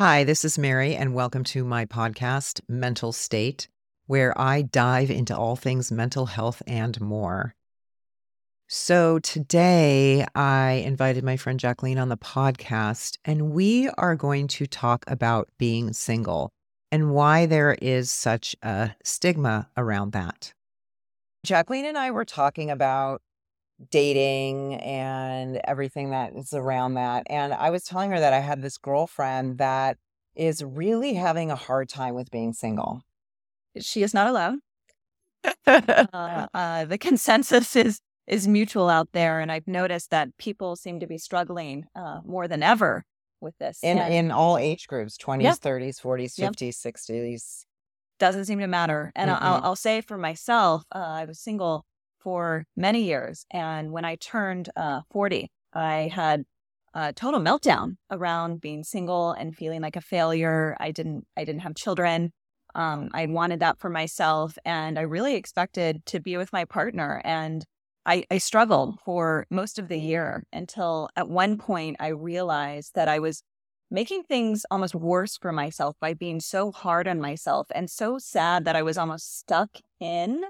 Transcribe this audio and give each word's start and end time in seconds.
Hi, 0.00 0.24
this 0.24 0.46
is 0.46 0.56
Mary, 0.56 0.96
and 0.96 1.12
welcome 1.12 1.44
to 1.44 1.62
my 1.62 1.84
podcast, 1.84 2.62
Mental 2.66 3.12
State, 3.12 3.68
where 4.06 4.32
I 4.40 4.62
dive 4.62 5.10
into 5.10 5.36
all 5.36 5.56
things 5.56 5.92
mental 5.92 6.24
health 6.24 6.62
and 6.66 6.98
more. 7.02 7.54
So, 8.66 9.18
today 9.18 10.24
I 10.34 10.82
invited 10.86 11.22
my 11.22 11.36
friend 11.36 11.60
Jacqueline 11.60 11.98
on 11.98 12.08
the 12.08 12.16
podcast, 12.16 13.18
and 13.26 13.50
we 13.50 13.90
are 13.98 14.16
going 14.16 14.48
to 14.48 14.66
talk 14.66 15.04
about 15.06 15.50
being 15.58 15.92
single 15.92 16.48
and 16.90 17.12
why 17.12 17.44
there 17.44 17.76
is 17.82 18.10
such 18.10 18.56
a 18.62 18.92
stigma 19.04 19.68
around 19.76 20.12
that. 20.12 20.54
Jacqueline 21.44 21.84
and 21.84 21.98
I 21.98 22.10
were 22.10 22.24
talking 22.24 22.70
about 22.70 23.20
dating 23.90 24.74
and 24.74 25.60
everything 25.64 26.10
that 26.10 26.32
is 26.34 26.52
around 26.52 26.94
that. 26.94 27.26
And 27.30 27.54
I 27.54 27.70
was 27.70 27.84
telling 27.84 28.10
her 28.10 28.20
that 28.20 28.32
I 28.32 28.40
had 28.40 28.62
this 28.62 28.76
girlfriend 28.76 29.58
that 29.58 29.96
is 30.34 30.62
really 30.62 31.14
having 31.14 31.50
a 31.50 31.56
hard 31.56 31.88
time 31.88 32.14
with 32.14 32.30
being 32.30 32.52
single. 32.52 33.02
She 33.78 34.02
is 34.02 34.12
not 34.12 34.26
alone. 34.28 34.60
uh, 35.66 36.46
uh, 36.52 36.84
the 36.84 36.98
consensus 36.98 37.74
is 37.76 38.00
is 38.26 38.46
mutual 38.46 38.88
out 38.88 39.08
there, 39.12 39.40
and 39.40 39.50
I've 39.50 39.66
noticed 39.66 40.10
that 40.10 40.36
people 40.38 40.76
seem 40.76 41.00
to 41.00 41.06
be 41.06 41.18
struggling 41.18 41.86
uh, 41.96 42.20
more 42.24 42.46
than 42.46 42.62
ever 42.62 43.04
with 43.40 43.56
this. 43.58 43.80
In 43.82 43.98
and 43.98 44.12
in 44.14 44.30
all 44.30 44.56
age 44.56 44.86
groups, 44.86 45.16
20s, 45.16 45.42
Yeah. 45.42 45.54
30s, 45.54 46.00
40s, 46.00 46.38
50s, 46.38 46.76
60s. 46.76 47.64
doesn't 48.18 48.44
seem 48.44 48.60
to 48.60 48.68
matter. 48.68 49.10
And 49.16 49.30
I'll, 49.30 49.60
I'll 49.64 49.76
say 49.76 50.00
for 50.00 50.18
myself, 50.18 50.84
uh, 50.94 50.98
I 50.98 51.24
was 51.24 51.40
single 51.40 51.84
for 52.20 52.64
many 52.76 53.02
years, 53.02 53.44
and 53.50 53.92
when 53.92 54.04
I 54.04 54.16
turned 54.16 54.70
uh, 54.76 55.00
forty, 55.10 55.50
I 55.72 56.10
had 56.12 56.44
a 56.94 57.12
total 57.12 57.40
meltdown 57.40 57.96
around 58.10 58.60
being 58.60 58.82
single 58.84 59.32
and 59.32 59.56
feeling 59.56 59.80
like 59.80 59.96
a 59.96 60.00
failure. 60.00 60.76
I 60.80 60.90
didn't, 60.90 61.24
I 61.36 61.44
didn't 61.44 61.62
have 61.62 61.74
children. 61.74 62.32
Um, 62.74 63.10
I 63.12 63.26
wanted 63.26 63.60
that 63.60 63.78
for 63.78 63.90
myself, 63.90 64.58
and 64.64 64.98
I 64.98 65.02
really 65.02 65.36
expected 65.36 66.04
to 66.06 66.20
be 66.20 66.36
with 66.36 66.52
my 66.52 66.64
partner. 66.64 67.20
And 67.24 67.64
I, 68.06 68.24
I 68.30 68.38
struggled 68.38 68.98
for 69.04 69.46
most 69.50 69.78
of 69.78 69.88
the 69.88 69.98
year 69.98 70.44
until 70.52 71.08
at 71.16 71.28
one 71.28 71.58
point 71.58 71.96
I 72.00 72.08
realized 72.08 72.94
that 72.94 73.08
I 73.08 73.18
was 73.18 73.42
making 73.90 74.22
things 74.22 74.64
almost 74.70 74.94
worse 74.94 75.36
for 75.36 75.52
myself 75.52 75.96
by 76.00 76.14
being 76.14 76.40
so 76.40 76.72
hard 76.72 77.08
on 77.08 77.20
myself 77.20 77.66
and 77.74 77.90
so 77.90 78.18
sad 78.18 78.64
that 78.64 78.76
I 78.76 78.82
was 78.82 78.96
almost 78.96 79.38
stuck 79.38 79.78
in 80.00 80.44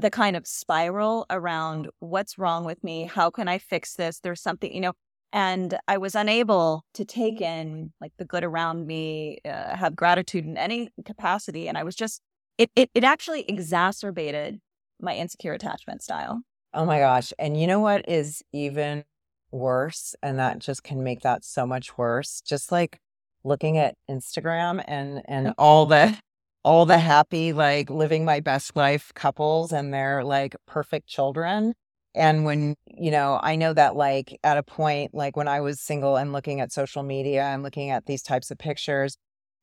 the 0.00 0.10
kind 0.10 0.36
of 0.36 0.46
spiral 0.46 1.26
around 1.30 1.88
what's 2.00 2.38
wrong 2.38 2.64
with 2.64 2.82
me? 2.84 3.04
How 3.04 3.30
can 3.30 3.48
I 3.48 3.58
fix 3.58 3.94
this? 3.94 4.20
There's 4.20 4.40
something, 4.40 4.72
you 4.72 4.80
know, 4.80 4.92
and 5.32 5.78
I 5.86 5.98
was 5.98 6.14
unable 6.14 6.84
to 6.94 7.04
take 7.04 7.40
in 7.40 7.92
like 8.00 8.12
the 8.18 8.24
good 8.24 8.44
around 8.44 8.86
me, 8.86 9.38
uh, 9.44 9.76
have 9.76 9.96
gratitude 9.96 10.44
in 10.44 10.56
any 10.56 10.90
capacity. 11.04 11.68
And 11.68 11.76
I 11.76 11.84
was 11.84 11.94
just, 11.96 12.22
it, 12.56 12.70
it, 12.76 12.90
it 12.94 13.04
actually 13.04 13.44
exacerbated 13.48 14.60
my 15.00 15.14
insecure 15.14 15.52
attachment 15.52 16.02
style. 16.02 16.42
Oh 16.72 16.84
my 16.84 16.98
gosh. 16.98 17.32
And 17.38 17.60
you 17.60 17.66
know 17.66 17.80
what 17.80 18.08
is 18.08 18.42
even 18.52 19.04
worse? 19.50 20.14
And 20.22 20.38
that 20.38 20.58
just 20.58 20.82
can 20.82 21.02
make 21.02 21.20
that 21.22 21.44
so 21.44 21.66
much 21.66 21.98
worse. 21.98 22.40
Just 22.40 22.70
like 22.72 23.00
looking 23.44 23.78
at 23.78 23.94
Instagram 24.10 24.82
and 24.86 25.22
and 25.26 25.54
all 25.58 25.86
the 25.86 26.18
all 26.64 26.86
the 26.86 26.98
happy, 26.98 27.52
like 27.52 27.90
living 27.90 28.24
my 28.24 28.40
best 28.40 28.76
life 28.76 29.12
couples 29.14 29.72
and 29.72 29.92
their 29.92 30.24
like 30.24 30.56
perfect 30.66 31.06
children. 31.06 31.74
And 32.14 32.44
when, 32.44 32.74
you 32.86 33.10
know, 33.10 33.38
I 33.42 33.56
know 33.56 33.72
that 33.74 33.94
like 33.96 34.38
at 34.42 34.58
a 34.58 34.62
point, 34.62 35.14
like 35.14 35.36
when 35.36 35.48
I 35.48 35.60
was 35.60 35.80
single 35.80 36.16
and 36.16 36.32
looking 36.32 36.60
at 36.60 36.72
social 36.72 37.02
media 37.02 37.44
and 37.44 37.62
looking 37.62 37.90
at 37.90 38.06
these 38.06 38.22
types 38.22 38.50
of 38.50 38.58
pictures, 38.58 39.16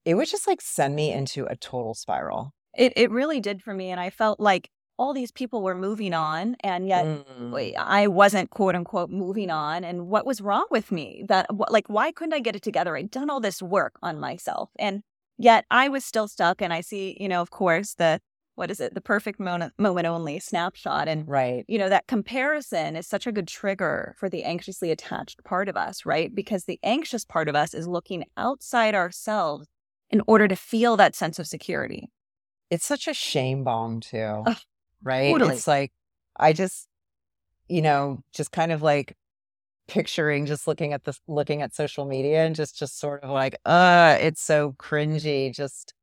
it 0.06 0.16
would 0.16 0.28
just 0.28 0.48
like 0.48 0.62
send 0.62 0.96
me 0.96 1.12
into 1.12 1.46
a 1.46 1.56
total 1.56 1.94
spiral. 1.94 2.52
It, 2.78 2.94
it 2.96 3.12
really 3.12 3.40
did 3.40 3.62
for 3.62 3.74
me. 3.74 3.90
And 3.92 4.00
I 4.00 4.10
felt 4.10 4.40
like 4.40 4.70
all 4.98 5.14
these 5.14 5.32
people 5.32 5.62
were 5.62 5.76
moving 5.76 6.14
on 6.14 6.56
and 6.62 6.88
yet 6.88 7.06
Mm. 7.06 7.76
I 7.78 8.08
wasn't 8.08 8.50
quote 8.50 8.76
unquote 8.76 9.10
moving 9.10 9.50
on. 9.50 9.84
And 9.84 10.08
what 10.08 10.26
was 10.26 10.42
wrong 10.42 10.66
with 10.72 10.92
me? 10.92 11.24
That, 11.28 11.48
like, 11.70 11.88
why 11.88 12.12
couldn't 12.12 12.34
I 12.34 12.40
get 12.40 12.56
it 12.56 12.62
together? 12.62 12.96
I'd 12.96 13.12
done 13.12 13.30
all 13.30 13.40
this 13.40 13.62
work 13.62 13.94
on 14.02 14.20
myself. 14.20 14.70
And 14.80 15.04
yet 15.38 15.66
I 15.72 15.90
was 15.90 16.06
still 16.06 16.28
stuck. 16.28 16.62
And 16.62 16.72
I 16.74 16.82
see, 16.82 17.18
you 17.20 17.28
know, 17.28 17.42
of 17.42 17.50
course, 17.52 17.94
the, 17.96 18.20
what 18.56 18.72
is 18.72 18.80
it? 18.80 18.94
The 18.94 19.02
perfect 19.02 19.40
moment, 19.40 19.74
moment 19.78 20.08
only 20.08 20.40
snapshot. 20.40 21.08
And, 21.08 21.28
Right. 21.28 21.66
you 21.68 21.78
know, 21.78 21.90
that 21.90 22.08
comparison 22.08 22.96
is 22.96 23.08
such 23.08 23.28
a 23.28 23.32
good 23.32 23.48
trigger 23.48 24.16
for 24.18 24.30
the 24.30 24.44
anxiously 24.44 24.92
attached 24.92 25.44
part 25.44 25.68
of 25.68 25.76
us, 25.76 26.06
right? 26.06 26.34
Because 26.34 26.64
the 26.66 26.80
anxious 26.84 27.26
part 27.26 27.50
of 27.50 27.56
us 27.56 27.74
is 27.74 27.88
looking 27.88 28.24
outside 28.38 28.96
ourselves 28.96 29.68
in 30.10 30.22
order 30.28 30.48
to 30.48 30.56
feel 30.56 30.96
that 30.98 31.16
sense 31.16 31.40
of 31.40 31.48
security. 31.48 32.10
it's 32.70 32.86
such 32.86 33.08
a 33.08 33.14
shame 33.14 33.64
bomb 33.64 34.00
too 34.00 34.44
Ugh, 34.46 34.58
right 35.04 35.32
totally. 35.32 35.56
it's 35.56 35.68
like 35.68 35.92
i 36.38 36.52
just 36.54 36.88
you 37.68 37.82
know 37.82 38.20
just 38.34 38.52
kind 38.52 38.72
of 38.72 38.82
like 38.82 39.16
picturing 39.88 40.46
just 40.46 40.68
looking 40.68 40.94
at 40.94 41.04
this 41.04 41.20
looking 41.28 41.62
at 41.62 41.74
social 41.74 42.06
media 42.06 42.46
and 42.46 42.56
just 42.56 42.78
just 42.78 43.00
sort 43.00 43.24
of 43.24 43.30
like 43.30 43.56
uh 43.66 44.18
it's 44.20 44.42
so 44.42 44.74
cringy 44.80 45.54
just 45.54 45.94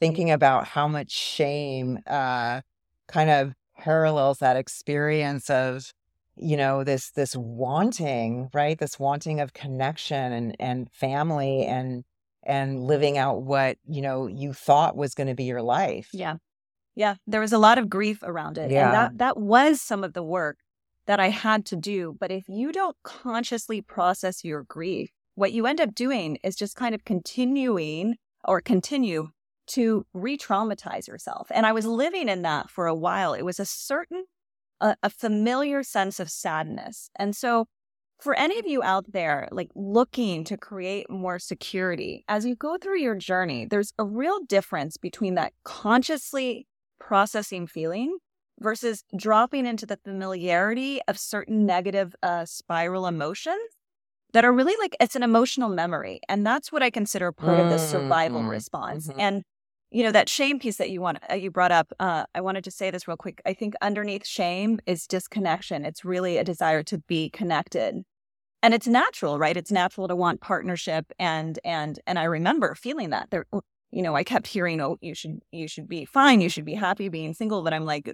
thinking 0.00 0.30
about 0.30 0.66
how 0.66 0.86
much 0.86 1.10
shame 1.10 1.98
uh 2.06 2.60
kind 3.08 3.30
of 3.30 3.52
parallels 3.76 4.38
that 4.38 4.56
experience 4.56 5.50
of 5.50 5.92
you 6.36 6.56
know 6.56 6.84
this 6.84 7.10
this 7.10 7.34
wanting 7.36 8.48
right 8.54 8.78
this 8.78 8.98
wanting 8.98 9.40
of 9.40 9.52
connection 9.52 10.32
and 10.32 10.56
and 10.60 10.90
family 10.92 11.64
and 11.64 12.04
and 12.44 12.84
living 12.84 13.18
out 13.18 13.42
what 13.42 13.76
you 13.88 14.02
know 14.02 14.26
you 14.26 14.52
thought 14.52 14.96
was 14.96 15.14
going 15.14 15.26
to 15.28 15.34
be 15.34 15.44
your 15.44 15.62
life 15.62 16.08
Yeah. 16.12 16.36
Yeah. 16.94 17.14
There 17.26 17.40
was 17.40 17.52
a 17.52 17.58
lot 17.58 17.78
of 17.78 17.88
grief 17.88 18.22
around 18.22 18.58
it. 18.58 18.70
Yeah. 18.70 18.86
And 18.86 18.94
that 18.94 19.18
that 19.18 19.36
was 19.38 19.80
some 19.80 20.04
of 20.04 20.12
the 20.12 20.22
work 20.22 20.58
that 21.06 21.20
I 21.20 21.28
had 21.28 21.64
to 21.66 21.76
do. 21.76 22.16
But 22.18 22.30
if 22.30 22.48
you 22.48 22.72
don't 22.72 22.96
consciously 23.02 23.80
process 23.80 24.44
your 24.44 24.62
grief, 24.64 25.10
what 25.34 25.52
you 25.52 25.66
end 25.66 25.80
up 25.80 25.94
doing 25.94 26.38
is 26.42 26.56
just 26.56 26.76
kind 26.76 26.94
of 26.94 27.04
continuing 27.04 28.16
or 28.44 28.60
continue 28.60 29.28
to 29.68 30.04
re-traumatize 30.12 31.06
yourself. 31.06 31.48
And 31.50 31.64
I 31.64 31.72
was 31.72 31.86
living 31.86 32.28
in 32.28 32.42
that 32.42 32.70
for 32.70 32.86
a 32.86 32.94
while. 32.94 33.32
It 33.32 33.44
was 33.44 33.60
a 33.60 33.64
certain 33.64 34.24
a, 34.80 34.96
a 35.02 35.10
familiar 35.10 35.82
sense 35.82 36.18
of 36.20 36.30
sadness. 36.30 37.08
And 37.16 37.34
so 37.36 37.66
for 38.22 38.34
any 38.34 38.58
of 38.58 38.66
you 38.66 38.82
out 38.82 39.12
there 39.12 39.48
like 39.50 39.70
looking 39.74 40.44
to 40.44 40.56
create 40.56 41.10
more 41.10 41.38
security 41.38 42.24
as 42.28 42.46
you 42.46 42.54
go 42.54 42.78
through 42.78 43.00
your 43.00 43.16
journey 43.16 43.66
there's 43.68 43.92
a 43.98 44.04
real 44.04 44.38
difference 44.44 44.96
between 44.96 45.34
that 45.34 45.52
consciously 45.64 46.66
processing 47.00 47.66
feeling 47.66 48.16
versus 48.60 49.04
dropping 49.16 49.66
into 49.66 49.86
the 49.86 49.98
familiarity 50.04 51.00
of 51.08 51.18
certain 51.18 51.66
negative 51.66 52.14
uh, 52.22 52.44
spiral 52.44 53.06
emotions 53.06 53.58
that 54.32 54.44
are 54.44 54.52
really 54.52 54.74
like 54.80 54.96
it's 55.00 55.16
an 55.16 55.22
emotional 55.22 55.68
memory 55.68 56.20
and 56.28 56.46
that's 56.46 56.72
what 56.72 56.82
i 56.82 56.90
consider 56.90 57.32
part 57.32 57.60
of 57.60 57.68
the 57.68 57.78
survival 57.78 58.42
Mhm, 58.42 58.50
response 58.50 59.08
mhm. 59.08 59.20
and 59.20 59.42
you 59.90 60.02
know 60.02 60.12
that 60.12 60.28
shame 60.28 60.58
piece 60.58 60.76
that 60.78 60.90
you 60.90 61.00
want 61.00 61.18
uh, 61.30 61.34
you 61.34 61.50
brought 61.50 61.72
up 61.72 61.92
uh, 62.00 62.24
i 62.34 62.40
wanted 62.40 62.64
to 62.64 62.70
say 62.70 62.90
this 62.90 63.06
real 63.08 63.16
quick 63.16 63.40
i 63.46 63.52
think 63.54 63.74
underneath 63.82 64.26
shame 64.26 64.80
is 64.86 65.06
disconnection 65.06 65.84
it's 65.84 66.04
really 66.04 66.38
a 66.38 66.44
desire 66.44 66.82
to 66.82 66.98
be 66.98 67.30
connected 67.30 68.02
and 68.62 68.74
it's 68.74 68.86
natural 68.86 69.38
right 69.38 69.56
it's 69.56 69.72
natural 69.72 70.08
to 70.08 70.16
want 70.16 70.40
partnership 70.40 71.12
and 71.18 71.58
and 71.64 72.00
and 72.06 72.18
i 72.18 72.24
remember 72.24 72.74
feeling 72.74 73.10
that 73.10 73.30
there 73.30 73.46
you 73.92 74.02
know 74.02 74.16
i 74.16 74.24
kept 74.24 74.46
hearing 74.46 74.80
oh 74.80 74.96
you 75.00 75.14
should 75.14 75.38
you 75.52 75.68
should 75.68 75.88
be 75.88 76.04
fine 76.04 76.40
you 76.40 76.48
should 76.48 76.64
be 76.64 76.74
happy 76.74 77.08
being 77.08 77.34
single 77.34 77.62
but 77.62 77.72
i'm 77.72 77.84
like 77.84 78.12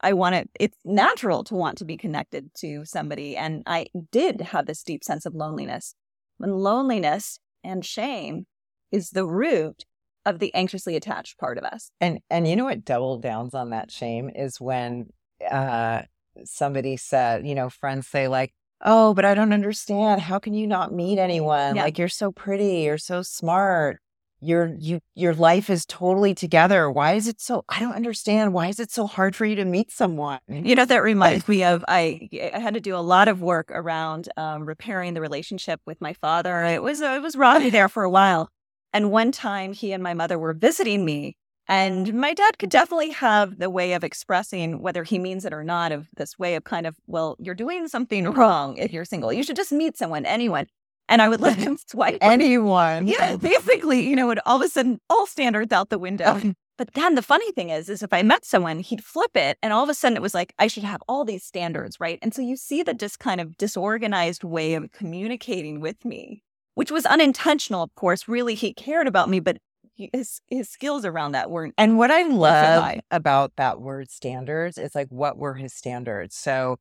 i 0.00 0.12
want 0.12 0.34
it 0.34 0.50
it's 0.60 0.76
natural 0.84 1.44
to 1.44 1.54
want 1.54 1.78
to 1.78 1.84
be 1.84 1.96
connected 1.96 2.50
to 2.54 2.84
somebody 2.84 3.36
and 3.36 3.62
i 3.66 3.86
did 4.12 4.40
have 4.40 4.66
this 4.66 4.82
deep 4.82 5.02
sense 5.02 5.24
of 5.24 5.34
loneliness 5.34 5.94
when 6.38 6.52
loneliness 6.52 7.38
and 7.62 7.84
shame 7.84 8.46
is 8.92 9.10
the 9.10 9.26
root 9.26 9.84
of 10.26 10.38
the 10.38 10.54
anxiously 10.54 10.96
attached 10.96 11.38
part 11.38 11.58
of 11.58 11.64
us 11.64 11.90
And 12.00 12.18
and 12.28 12.46
you 12.46 12.56
know 12.56 12.64
what 12.64 12.84
double 12.84 13.18
downs 13.18 13.54
on 13.54 13.70
that 13.70 13.90
shame 13.90 14.30
is 14.34 14.60
when 14.60 15.06
uh 15.50 16.02
somebody 16.44 16.96
said, 16.96 17.46
you 17.46 17.54
know, 17.54 17.70
friends 17.70 18.08
say 18.08 18.28
like, 18.28 18.52
"Oh, 18.84 19.14
but 19.14 19.24
I 19.24 19.34
don't 19.34 19.52
understand. 19.52 20.20
How 20.20 20.38
can 20.38 20.54
you 20.54 20.66
not 20.66 20.92
meet 20.92 21.18
anyone? 21.18 21.76
Yeah. 21.76 21.84
Like 21.84 21.98
you're 21.98 22.08
so 22.08 22.32
pretty, 22.32 22.82
you're 22.82 22.98
so 22.98 23.22
smart. 23.22 24.00
Your 24.44 24.74
you 24.78 25.00
your 25.14 25.34
life 25.34 25.70
is 25.70 25.86
totally 25.86 26.34
together. 26.34 26.90
Why 26.90 27.14
is 27.14 27.26
it 27.28 27.40
so 27.40 27.64
I 27.68 27.80
don't 27.80 27.94
understand. 27.94 28.52
Why 28.52 28.68
is 28.68 28.78
it 28.78 28.90
so 28.90 29.06
hard 29.06 29.34
for 29.34 29.46
you 29.46 29.56
to 29.56 29.64
meet 29.64 29.90
someone?" 29.90 30.40
You 30.48 30.74
know, 30.74 30.84
that 30.84 31.02
reminds 31.02 31.48
me 31.48 31.64
of 31.64 31.84
I 31.88 32.28
I 32.54 32.58
had 32.58 32.74
to 32.74 32.80
do 32.80 32.94
a 32.96 32.98
lot 32.98 33.28
of 33.28 33.42
work 33.42 33.70
around 33.70 34.28
um, 34.36 34.64
repairing 34.64 35.14
the 35.14 35.20
relationship 35.20 35.80
with 35.86 36.00
my 36.00 36.12
father. 36.12 36.64
It 36.64 36.82
was 36.82 37.00
it 37.00 37.22
was 37.22 37.36
rocky 37.36 37.70
there 37.70 37.88
for 37.88 38.04
a 38.04 38.10
while. 38.10 38.50
And 38.92 39.10
one 39.10 39.32
time 39.32 39.72
he 39.72 39.92
and 39.92 40.02
my 40.02 40.14
mother 40.14 40.38
were 40.38 40.52
visiting 40.52 41.04
me 41.04 41.36
and 41.66 42.12
my 42.12 42.34
dad 42.34 42.58
could 42.58 42.68
definitely 42.68 43.10
have 43.10 43.58
the 43.58 43.70
way 43.70 43.94
of 43.94 44.04
expressing 44.04 44.82
whether 44.82 45.02
he 45.02 45.18
means 45.18 45.44
it 45.44 45.52
or 45.52 45.64
not 45.64 45.92
of 45.92 46.08
this 46.16 46.38
way 46.38 46.56
of 46.56 46.64
kind 46.64 46.86
of, 46.86 46.96
well, 47.06 47.36
you're 47.38 47.54
doing 47.54 47.88
something 47.88 48.24
wrong 48.32 48.76
if 48.76 48.92
you're 48.92 49.06
single. 49.06 49.32
You 49.32 49.42
should 49.42 49.56
just 49.56 49.72
meet 49.72 49.96
someone, 49.96 50.26
anyone. 50.26 50.66
And 51.08 51.22
I 51.22 51.28
would 51.28 51.40
let 51.40 51.56
him 51.58 51.78
swipe 51.88 52.18
anyone. 52.20 53.06
Yeah, 53.06 53.32
oh. 53.32 53.38
basically, 53.38 54.06
you 54.08 54.16
know, 54.16 54.30
it 54.30 54.38
all 54.46 54.56
of 54.56 54.62
a 54.62 54.68
sudden 54.68 55.00
all 55.10 55.26
standards 55.26 55.72
out 55.72 55.90
the 55.90 55.98
window. 55.98 56.40
Oh, 56.42 56.52
but 56.76 56.94
then 56.94 57.14
the 57.14 57.22
funny 57.22 57.52
thing 57.52 57.70
is, 57.70 57.88
is 57.88 58.02
if 58.02 58.12
I 58.12 58.22
met 58.22 58.44
someone, 58.44 58.80
he'd 58.80 59.04
flip 59.04 59.36
it, 59.36 59.58
and 59.62 59.72
all 59.72 59.84
of 59.84 59.88
a 59.88 59.94
sudden 59.94 60.16
it 60.16 60.22
was 60.22 60.34
like 60.34 60.52
I 60.58 60.66
should 60.66 60.84
have 60.84 61.02
all 61.08 61.24
these 61.24 61.44
standards, 61.44 62.00
right? 62.00 62.18
And 62.22 62.34
so 62.34 62.42
you 62.42 62.56
see 62.56 62.82
the 62.82 62.94
just 62.94 63.18
kind 63.18 63.40
of 63.40 63.56
disorganized 63.56 64.44
way 64.44 64.74
of 64.74 64.90
communicating 64.92 65.80
with 65.80 66.04
me, 66.04 66.42
which 66.74 66.90
was 66.90 67.06
unintentional, 67.06 67.82
of 67.82 67.94
course. 67.94 68.28
Really, 68.28 68.54
he 68.54 68.74
cared 68.74 69.06
about 69.06 69.28
me, 69.28 69.40
but 69.40 69.58
his 69.96 70.40
his 70.48 70.68
skills 70.68 71.04
around 71.04 71.32
that 71.32 71.50
weren't. 71.50 71.74
And 71.78 71.98
what 71.98 72.10
I 72.10 72.22
love 72.22 72.98
about 73.10 73.52
that 73.56 73.80
word 73.80 74.10
standards 74.10 74.78
is 74.78 74.94
like, 74.94 75.08
what 75.08 75.38
were 75.38 75.54
his 75.54 75.72
standards? 75.72 76.34
So 76.34 76.78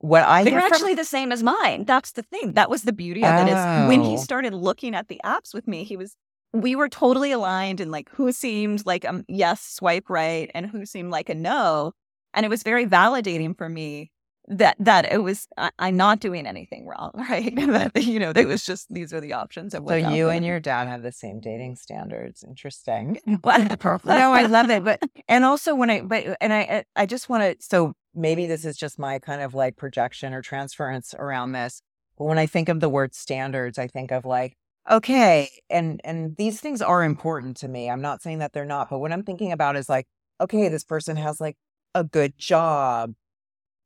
what 0.00 0.22
I 0.22 0.44
they're 0.44 0.58
actually 0.58 0.94
the 0.94 1.04
same 1.04 1.32
as 1.32 1.42
mine. 1.42 1.84
That's 1.84 2.12
the 2.12 2.22
thing. 2.22 2.52
That 2.52 2.70
was 2.70 2.82
the 2.82 2.92
beauty 2.92 3.24
of 3.24 3.34
oh. 3.34 3.42
it. 3.42 3.48
Is 3.48 3.88
when 3.88 4.02
he 4.02 4.14
oh. 4.14 4.18
started 4.18 4.54
looking 4.54 4.94
at 4.94 5.08
the 5.08 5.20
apps 5.24 5.52
with 5.52 5.66
me, 5.66 5.84
he 5.84 5.96
was 5.96 6.16
we 6.52 6.76
were 6.76 6.88
totally 6.88 7.32
aligned 7.32 7.80
in 7.80 7.90
like 7.90 8.08
who 8.10 8.32
seemed 8.32 8.86
like 8.86 9.04
a 9.04 9.24
yes 9.28 9.62
swipe 9.62 10.08
right 10.08 10.50
and 10.54 10.66
who 10.66 10.86
seemed 10.86 11.10
like 11.10 11.28
a 11.28 11.34
no, 11.34 11.92
and 12.32 12.46
it 12.46 12.48
was 12.48 12.62
very 12.62 12.86
validating 12.86 13.56
for 13.56 13.68
me 13.68 14.10
that 14.50 14.76
that 14.78 15.12
it 15.12 15.18
was 15.18 15.46
I, 15.56 15.70
am 15.78 15.96
not 15.96 16.20
doing 16.20 16.46
anything 16.46 16.86
wrong, 16.86 17.10
right? 17.30 17.54
that 17.54 17.92
you 18.02 18.18
know, 18.18 18.32
it 18.34 18.46
was 18.46 18.64
just 18.64 18.92
these 18.92 19.12
are 19.12 19.20
the 19.20 19.32
options. 19.34 19.74
Of 19.74 19.84
so 19.86 19.94
you 19.94 20.28
and 20.30 20.44
your 20.44 20.60
dad 20.60 20.88
have 20.88 21.02
the 21.02 21.12
same 21.12 21.40
dating 21.40 21.76
standards. 21.76 22.44
Interesting. 22.46 23.18
No, 24.18 24.32
I 24.32 24.42
love 24.44 24.70
it, 24.70 24.84
but 24.84 25.02
and 25.28 25.44
also 25.44 25.74
when 25.74 25.90
I 25.90 26.00
but 26.02 26.36
and 26.40 26.52
I 26.52 26.84
I 26.96 27.06
just 27.06 27.28
want 27.28 27.42
to 27.42 27.64
so 27.64 27.94
maybe 28.18 28.46
this 28.46 28.64
is 28.64 28.76
just 28.76 28.98
my 28.98 29.18
kind 29.18 29.42
of 29.42 29.54
like 29.54 29.76
projection 29.76 30.34
or 30.34 30.42
transference 30.42 31.14
around 31.18 31.52
this. 31.52 31.82
But 32.18 32.24
when 32.24 32.38
I 32.38 32.46
think 32.46 32.68
of 32.68 32.80
the 32.80 32.88
word 32.88 33.14
standards, 33.14 33.78
I 33.78 33.86
think 33.86 34.10
of 34.10 34.24
like, 34.24 34.56
okay, 34.90 35.50
and 35.70 36.00
and 36.04 36.36
these 36.36 36.60
things 36.60 36.82
are 36.82 37.04
important 37.04 37.56
to 37.58 37.68
me. 37.68 37.88
I'm 37.90 38.02
not 38.02 38.22
saying 38.22 38.38
that 38.38 38.52
they're 38.52 38.64
not, 38.64 38.90
but 38.90 38.98
what 38.98 39.12
I'm 39.12 39.22
thinking 39.22 39.52
about 39.52 39.76
is 39.76 39.88
like, 39.88 40.06
okay, 40.40 40.68
this 40.68 40.84
person 40.84 41.16
has 41.16 41.40
like 41.40 41.56
a 41.94 42.04
good 42.04 42.38
job. 42.38 43.14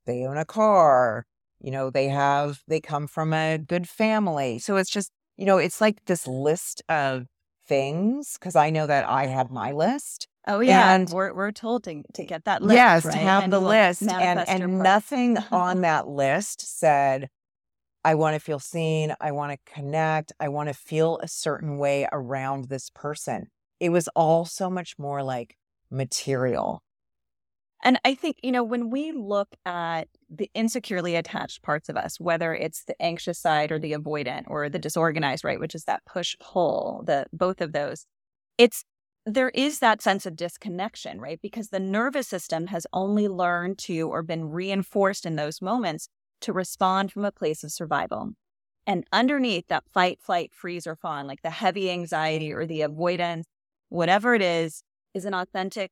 They 0.05 0.25
own 0.25 0.37
a 0.37 0.45
car. 0.45 1.25
You 1.61 1.71
know, 1.71 1.89
they 1.89 2.09
have 2.09 2.61
they 2.67 2.81
come 2.81 3.07
from 3.07 3.33
a 3.33 3.57
good 3.57 3.87
family. 3.87 4.59
So 4.59 4.75
it's 4.77 4.89
just, 4.89 5.11
you 5.37 5.45
know, 5.45 5.57
it's 5.57 5.79
like 5.79 6.05
this 6.05 6.27
list 6.27 6.81
of 6.89 7.27
things 7.67 8.37
because 8.37 8.55
I 8.55 8.69
know 8.69 8.87
that 8.87 9.07
I 9.07 9.27
have 9.27 9.49
my 9.51 9.71
list 9.71 10.27
Oh 10.47 10.59
yeah, 10.59 10.93
and 10.93 11.09
we're 11.09 11.33
we're 11.33 11.51
told 11.51 11.83
to 11.85 12.03
to 12.13 12.25
get 12.25 12.45
that 12.45 12.61
list. 12.61 12.75
Yes, 12.75 13.05
right? 13.05 13.13
to 13.13 13.17
have 13.17 13.43
and 13.43 13.53
the 13.53 13.59
list, 13.59 14.01
and 14.03 14.39
and 14.47 14.79
nothing 14.79 15.37
on 15.51 15.81
that 15.81 16.07
list 16.07 16.79
said, 16.79 17.29
"I 18.03 18.15
want 18.15 18.35
to 18.35 18.39
feel 18.39 18.59
seen. 18.59 19.15
I 19.21 19.31
want 19.31 19.53
to 19.53 19.73
connect. 19.73 20.33
I 20.39 20.49
want 20.49 20.67
to 20.67 20.73
feel 20.73 21.17
a 21.19 21.27
certain 21.27 21.77
way 21.77 22.07
around 22.11 22.65
this 22.65 22.89
person." 22.89 23.47
It 23.79 23.89
was 23.89 24.09
all 24.09 24.45
so 24.45 24.69
much 24.69 24.99
more 24.99 25.23
like 25.23 25.57
material. 25.89 26.83
And 27.85 27.99
I 28.05 28.15
think 28.15 28.37
you 28.43 28.51
know 28.51 28.63
when 28.63 28.89
we 28.89 29.13
look 29.13 29.49
at 29.65 30.09
the 30.29 30.49
insecurely 30.53 31.15
attached 31.15 31.61
parts 31.61 31.87
of 31.87 31.95
us, 31.95 32.19
whether 32.19 32.53
it's 32.53 32.83
the 32.83 33.01
anxious 33.01 33.39
side 33.39 33.71
or 33.71 33.79
the 33.79 33.93
avoidant 33.93 34.43
or 34.47 34.67
the 34.67 34.79
disorganized, 34.79 35.45
right, 35.45 35.59
which 35.59 35.75
is 35.75 35.85
that 35.85 36.03
push 36.05 36.35
pull, 36.41 37.03
the 37.05 37.27
both 37.31 37.61
of 37.61 37.71
those, 37.71 38.07
it's 38.57 38.83
there 39.25 39.49
is 39.49 39.79
that 39.79 40.01
sense 40.01 40.25
of 40.25 40.35
disconnection, 40.35 41.19
right? 41.19 41.39
Because 41.41 41.69
the 41.69 41.79
nervous 41.79 42.27
system 42.27 42.67
has 42.67 42.85
only 42.91 43.27
learned 43.27 43.77
to 43.79 44.09
or 44.09 44.21
been 44.21 44.49
reinforced 44.49 45.25
in 45.25 45.35
those 45.35 45.61
moments 45.61 46.09
to 46.41 46.53
respond 46.53 47.11
from 47.11 47.23
a 47.23 47.31
place 47.31 47.63
of 47.63 47.71
survival. 47.71 48.31
And 48.85 49.05
underneath 49.13 49.67
that 49.69 49.85
fight, 49.93 50.19
flight, 50.21 50.51
freeze, 50.53 50.85
or 50.85 50.97
fawn, 50.97 51.25
like 51.25 51.41
the 51.41 51.49
heavy 51.49 51.89
anxiety 51.89 52.51
or 52.51 52.65
the 52.65 52.81
avoidance, 52.81 53.45
whatever 53.87 54.35
it 54.35 54.41
is, 54.41 54.83
is 55.13 55.23
an 55.23 55.33
authentic 55.33 55.91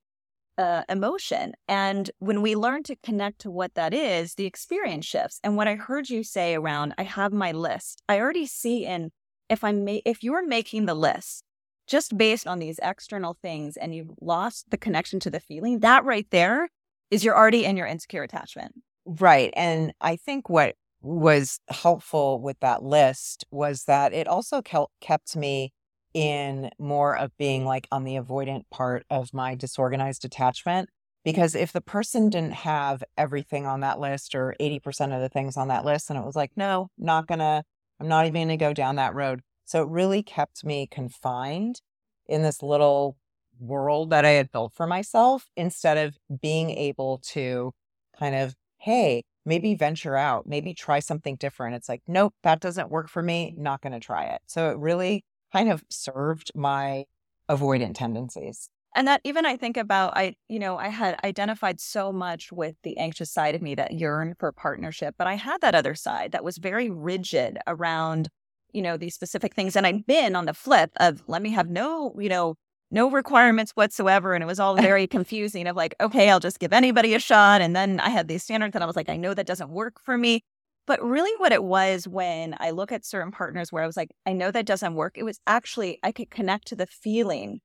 uh, 0.58 0.84
emotion. 0.90 1.54
And 1.70 2.12
when 2.20 2.42
we 2.42 2.56
learn 2.56 2.84
to 2.84 2.98
connect 2.98 3.40
to 3.40 3.52
what 3.52 3.76
that 3.76 3.94
is, 3.94 4.36
the 4.36 4.46
experience 4.46 5.06
shifts. 5.06 5.40
And 5.44 5.56
what 5.56 5.70
I 5.70 5.76
heard 5.76 6.10
you 6.10 6.24
say 6.24 6.56
around, 6.56 6.94
I 6.98 7.04
have 7.04 7.32
my 7.32 7.54
list, 7.54 8.04
I 8.10 8.20
already 8.20 8.46
see 8.46 8.86
in 8.86 9.12
if 9.50 9.64
I'm 9.64 9.86
ma- 9.86 10.00
if 10.06 10.24
you're 10.24 10.46
making 10.46 10.86
the 10.86 10.94
list, 10.94 11.44
just 11.92 12.18
based 12.18 12.48
on 12.48 12.60
these 12.60 12.80
external 12.82 13.38
things 13.42 13.76
and 13.76 13.94
you've 13.94 14.12
lost 14.22 14.70
the 14.70 14.78
connection 14.78 15.20
to 15.20 15.30
the 15.30 15.42
feeling, 15.42 15.80
that 15.82 16.06
right 16.06 16.26
there 16.32 16.70
is 17.12 17.24
you're 17.26 17.38
already 17.38 17.66
in 17.66 17.76
your 17.76 17.86
insecure 17.86 18.24
attachment. 18.24 18.72
Right. 19.06 19.54
And 19.58 19.94
I 20.00 20.16
think 20.16 20.50
what 20.50 20.76
was 21.02 21.60
helpful 21.70 22.40
with 22.40 22.58
that 22.62 22.82
list 22.82 23.44
was 23.52 23.84
that 23.84 24.14
it 24.14 24.28
also 24.28 24.62
kept 24.62 25.36
me 25.36 25.74
in 26.14 26.70
more 26.80 27.18
of 27.18 27.36
being 27.38 27.66
like 27.66 27.88
on 27.92 28.06
the 28.06 28.16
avoidant 28.16 28.64
part 28.72 29.04
of 29.10 29.34
my 29.34 29.56
disorganized 29.56 30.24
attachment. 30.24 30.90
Because 31.26 31.56
if 31.56 31.74
the 31.74 31.82
person 31.82 32.30
didn't 32.30 32.54
have 32.54 33.04
everything 33.18 33.66
on 33.66 33.82
that 33.82 34.00
list 34.00 34.34
or 34.34 34.56
80% 34.60 35.14
of 35.14 35.22
the 35.22 35.30
things 35.30 35.58
on 35.58 35.68
that 35.68 35.84
list, 35.84 36.10
and 36.10 36.18
it 36.18 36.26
was 36.26 36.36
like, 36.36 36.52
no, 36.56 36.90
not 36.98 37.28
gonna, 37.28 37.64
I'm 38.00 38.08
not 38.08 38.26
even 38.28 38.44
gonna 38.44 38.58
go 38.58 38.74
down 38.74 38.96
that 38.96 39.14
road. 39.14 39.42
So 39.72 39.82
it 39.84 39.88
really 39.88 40.22
kept 40.22 40.66
me 40.66 40.86
confined 40.86 41.80
in 42.28 42.44
this 42.44 42.62
little 42.62 43.16
world 43.58 44.10
that 44.10 44.26
I 44.26 44.32
had 44.32 44.52
built 44.52 44.74
for 44.74 44.86
myself 44.86 45.48
instead 45.56 45.98
of 45.98 46.18
being 46.42 46.72
able 46.72 47.20
to 47.30 47.72
kind 48.20 48.36
of, 48.36 48.54
hey, 48.80 49.24
maybe 49.46 49.76
venture 49.76 50.18
out, 50.18 50.46
maybe 50.46 50.74
try 50.74 51.00
something 51.00 51.38
different. 51.38 51.76
It's 51.76 51.88
like, 51.88 52.02
nope, 52.06 52.34
that 52.44 52.60
doesn't 52.60 52.92
work 52.92 53.08
for 53.08 53.24
me, 53.24 53.56
not 53.58 53.80
going 53.80 53.94
to 53.94 54.02
try 54.02 54.26
it. 54.26 54.42
So 54.46 54.72
it 54.72 54.78
really 54.78 55.24
kind 55.54 55.72
of 55.72 55.86
served 55.90 56.52
my 56.54 57.06
avoidant 57.50 57.96
tendencies. 57.96 58.70
And 58.94 59.08
that 59.08 59.22
even 59.24 59.46
I 59.46 59.56
think 59.56 59.78
about, 59.78 60.18
I, 60.18 60.36
you 60.50 60.60
know, 60.60 60.76
I 60.80 60.90
had 60.90 61.18
identified 61.24 61.80
so 61.80 62.12
much 62.12 62.52
with 62.52 62.76
the 62.84 62.98
anxious 62.98 63.32
side 63.32 63.56
of 63.56 63.62
me 63.62 63.76
that 63.76 63.94
yearned 63.94 64.36
for 64.38 64.52
partnership, 64.52 65.16
but 65.18 65.28
I 65.28 65.36
had 65.36 65.62
that 65.62 65.76
other 65.76 65.96
side 65.96 66.34
that 66.34 66.44
was 66.44 66.58
very 66.58 66.90
rigid 66.90 67.58
around 67.68 68.28
you 68.74 68.82
know, 68.82 68.98
these 68.98 69.16
specific 69.16 69.54
things. 69.56 69.76
And 69.76 69.86
I'd 69.86 70.06
been 70.06 70.36
on 70.36 70.46
the 70.46 70.54
flip 70.54 70.92
of 70.98 71.24
let 71.28 71.42
me 71.42 71.52
have 71.52 71.70
no, 71.70 72.14
you 72.20 72.30
know, 72.30 72.56
no 72.92 73.10
requirements 73.10 73.72
whatsoever. 73.72 74.34
And 74.34 74.44
it 74.44 74.48
was 74.48 74.60
all 74.60 74.76
very 74.82 75.08
confusing 75.08 75.68
of 75.68 75.76
like, 75.76 75.96
okay, 76.02 76.30
I'll 76.30 76.40
just 76.40 76.60
give 76.60 76.74
anybody 76.74 77.14
a 77.14 77.20
shot. 77.20 77.62
And 77.62 77.76
then 77.76 78.00
I 78.00 78.10
had 78.10 78.28
these 78.28 78.44
standards 78.44 78.76
and 78.76 78.84
I 78.84 78.88
was 78.88 78.96
like, 78.96 79.10
I 79.10 79.18
know 79.18 79.34
that 79.34 79.48
doesn't 79.48 79.70
work 79.70 80.00
for 80.00 80.18
me. 80.18 80.44
But 80.88 81.02
really, 81.04 81.32
what 81.38 81.52
it 81.52 81.64
was 81.64 82.08
when 82.08 82.56
I 82.60 82.72
look 82.72 82.92
at 82.92 83.06
certain 83.06 83.32
partners 83.32 83.72
where 83.72 83.84
I 83.84 83.88
was 83.88 83.96
like, 83.96 84.10
I 84.26 84.34
know 84.34 84.52
that 84.52 84.66
doesn't 84.66 84.96
work, 84.96 85.14
it 85.16 85.24
was 85.24 85.40
actually, 85.46 86.00
I 86.04 86.12
could 86.12 86.32
connect 86.32 86.68
to 86.68 86.76
the 86.76 86.88
feeling 86.88 87.62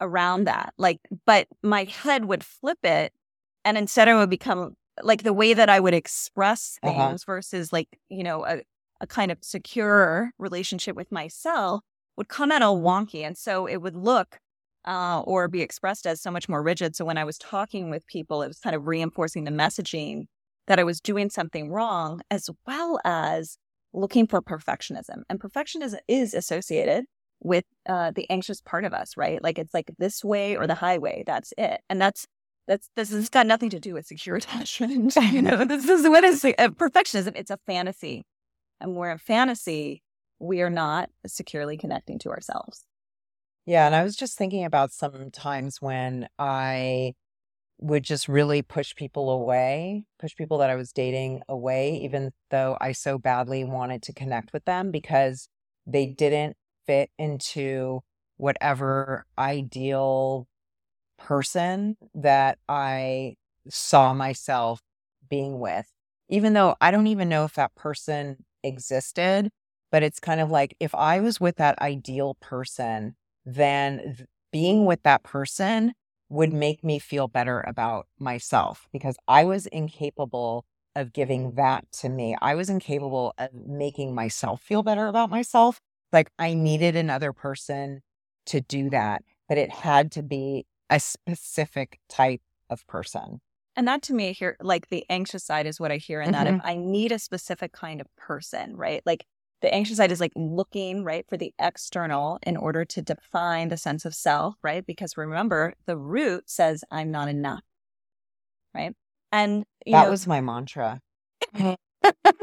around 0.00 0.44
that. 0.44 0.74
Like, 0.76 1.00
but 1.24 1.48
my 1.62 1.84
head 1.84 2.26
would 2.26 2.44
flip 2.44 2.78
it. 2.84 3.12
And 3.64 3.78
instead, 3.78 4.06
it 4.06 4.14
would 4.14 4.30
become 4.30 4.76
like 5.02 5.22
the 5.22 5.32
way 5.32 5.54
that 5.54 5.68
I 5.68 5.80
would 5.80 5.94
express 5.94 6.78
uh-huh. 6.82 6.92
things 6.92 7.22
uh-huh. 7.22 7.32
versus 7.32 7.72
like, 7.72 7.88
you 8.08 8.22
know, 8.22 8.44
a, 8.46 8.62
a 9.00 9.06
kind 9.06 9.30
of 9.30 9.38
secure 9.42 10.30
relationship 10.38 10.96
with 10.96 11.12
myself 11.12 11.82
would 12.16 12.28
come 12.28 12.50
out 12.50 12.62
all 12.62 12.80
wonky. 12.80 13.24
And 13.24 13.38
so 13.38 13.66
it 13.66 13.78
would 13.78 13.96
look 13.96 14.38
uh, 14.86 15.20
or 15.20 15.48
be 15.48 15.62
expressed 15.62 16.06
as 16.06 16.20
so 16.20 16.30
much 16.30 16.48
more 16.48 16.62
rigid. 16.62 16.96
So 16.96 17.04
when 17.04 17.18
I 17.18 17.24
was 17.24 17.38
talking 17.38 17.90
with 17.90 18.06
people, 18.06 18.42
it 18.42 18.48
was 18.48 18.58
kind 18.58 18.74
of 18.74 18.86
reinforcing 18.86 19.44
the 19.44 19.50
messaging 19.50 20.24
that 20.66 20.78
I 20.78 20.84
was 20.84 21.00
doing 21.00 21.30
something 21.30 21.70
wrong, 21.70 22.20
as 22.30 22.50
well 22.66 22.98
as 23.04 23.56
looking 23.92 24.26
for 24.26 24.42
perfectionism. 24.42 25.22
And 25.28 25.40
perfectionism 25.40 25.98
is 26.08 26.34
associated 26.34 27.04
with 27.40 27.64
uh, 27.88 28.10
the 28.10 28.28
anxious 28.30 28.60
part 28.60 28.84
of 28.84 28.92
us, 28.92 29.16
right? 29.16 29.42
Like 29.42 29.58
it's 29.58 29.72
like 29.72 29.90
this 29.98 30.24
way 30.24 30.56
or 30.56 30.66
the 30.66 30.74
highway. 30.74 31.22
That's 31.26 31.52
it. 31.56 31.80
And 31.88 32.00
that's 32.00 32.26
that's 32.66 32.90
this 32.96 33.10
has 33.10 33.30
got 33.30 33.46
nothing 33.46 33.70
to 33.70 33.80
do 33.80 33.94
with 33.94 34.06
secure 34.06 34.36
attachment. 34.36 35.16
you 35.16 35.42
know, 35.42 35.64
this 35.64 35.88
is 35.88 36.08
what 36.08 36.24
is 36.24 36.44
uh, 36.44 36.50
perfectionism. 36.68 37.32
It's 37.36 37.50
a 37.50 37.58
fantasy 37.66 38.24
and 38.80 38.94
we're 38.94 39.10
in 39.10 39.18
fantasy, 39.18 40.02
we 40.38 40.60
are 40.62 40.70
not 40.70 41.10
securely 41.26 41.76
connecting 41.76 42.18
to 42.20 42.30
ourselves. 42.30 42.84
Yeah. 43.66 43.86
And 43.86 43.94
I 43.94 44.02
was 44.02 44.16
just 44.16 44.38
thinking 44.38 44.64
about 44.64 44.92
some 44.92 45.30
times 45.30 45.78
when 45.80 46.28
I 46.38 47.14
would 47.80 48.02
just 48.02 48.28
really 48.28 48.62
push 48.62 48.94
people 48.94 49.30
away, 49.30 50.04
push 50.18 50.34
people 50.34 50.58
that 50.58 50.70
I 50.70 50.74
was 50.74 50.92
dating 50.92 51.42
away, 51.48 52.00
even 52.02 52.32
though 52.50 52.76
I 52.80 52.92
so 52.92 53.18
badly 53.18 53.64
wanted 53.64 54.02
to 54.04 54.12
connect 54.12 54.52
with 54.52 54.64
them 54.64 54.90
because 54.90 55.48
they 55.86 56.06
didn't 56.06 56.56
fit 56.86 57.10
into 57.18 58.00
whatever 58.36 59.26
ideal 59.36 60.48
person 61.18 61.96
that 62.14 62.58
I 62.68 63.34
saw 63.68 64.14
myself 64.14 64.80
being 65.28 65.60
with. 65.60 65.86
Even 66.28 66.52
though 66.52 66.76
I 66.80 66.90
don't 66.90 67.06
even 67.06 67.28
know 67.28 67.44
if 67.44 67.54
that 67.54 67.74
person 67.74 68.44
existed, 68.62 69.50
but 69.90 70.02
it's 70.02 70.20
kind 70.20 70.40
of 70.40 70.50
like 70.50 70.76
if 70.80 70.94
I 70.94 71.20
was 71.20 71.40
with 71.40 71.56
that 71.56 71.80
ideal 71.80 72.36
person, 72.40 73.16
then 73.44 74.26
being 74.52 74.84
with 74.84 75.02
that 75.02 75.22
person 75.22 75.92
would 76.28 76.52
make 76.52 76.84
me 76.84 76.98
feel 76.98 77.28
better 77.28 77.64
about 77.66 78.06
myself 78.18 78.86
because 78.92 79.16
I 79.26 79.44
was 79.44 79.66
incapable 79.66 80.64
of 80.94 81.12
giving 81.12 81.52
that 81.52 81.90
to 81.92 82.08
me. 82.08 82.36
I 82.42 82.54
was 82.54 82.68
incapable 82.68 83.32
of 83.38 83.50
making 83.54 84.14
myself 84.14 84.60
feel 84.62 84.82
better 84.82 85.06
about 85.06 85.30
myself. 85.30 85.80
Like 86.12 86.30
I 86.38 86.54
needed 86.54 86.96
another 86.96 87.32
person 87.32 88.00
to 88.46 88.60
do 88.60 88.90
that, 88.90 89.22
but 89.48 89.58
it 89.58 89.70
had 89.70 90.10
to 90.12 90.22
be 90.22 90.66
a 90.90 91.00
specific 91.00 91.98
type 92.08 92.40
of 92.70 92.86
person. 92.86 93.40
And 93.78 93.86
that 93.86 94.02
to 94.02 94.12
me 94.12 94.32
here, 94.32 94.56
like 94.60 94.88
the 94.88 95.06
anxious 95.08 95.44
side 95.44 95.64
is 95.64 95.78
what 95.78 95.92
I 95.92 95.98
hear 95.98 96.20
in 96.20 96.32
that. 96.32 96.48
Mhm. 96.48 96.56
If 96.56 96.62
I 96.64 96.74
need 96.74 97.12
a 97.12 97.18
specific 97.18 97.70
kind 97.72 98.00
of 98.00 98.08
person, 98.16 98.76
right? 98.76 99.00
Like 99.06 99.24
the 99.62 99.72
anxious 99.72 99.98
side 99.98 100.10
is 100.10 100.18
like 100.18 100.32
looking, 100.34 101.04
right, 101.04 101.24
for 101.28 101.36
the 101.36 101.54
external 101.60 102.40
in 102.42 102.56
order 102.56 102.84
to 102.84 103.00
define 103.00 103.68
the 103.68 103.76
sense 103.76 104.04
of 104.04 104.16
self, 104.16 104.56
right? 104.64 104.84
Because 104.84 105.16
remember, 105.16 105.74
the 105.86 105.96
root 105.96 106.50
says, 106.50 106.82
I'm 106.90 107.12
not 107.12 107.28
enough, 107.28 107.62
right? 108.74 108.96
And 109.30 109.64
you 109.86 109.92
that 109.92 110.06
know, 110.06 110.10
was 110.10 110.26
my 110.26 110.40
mantra. 110.40 111.00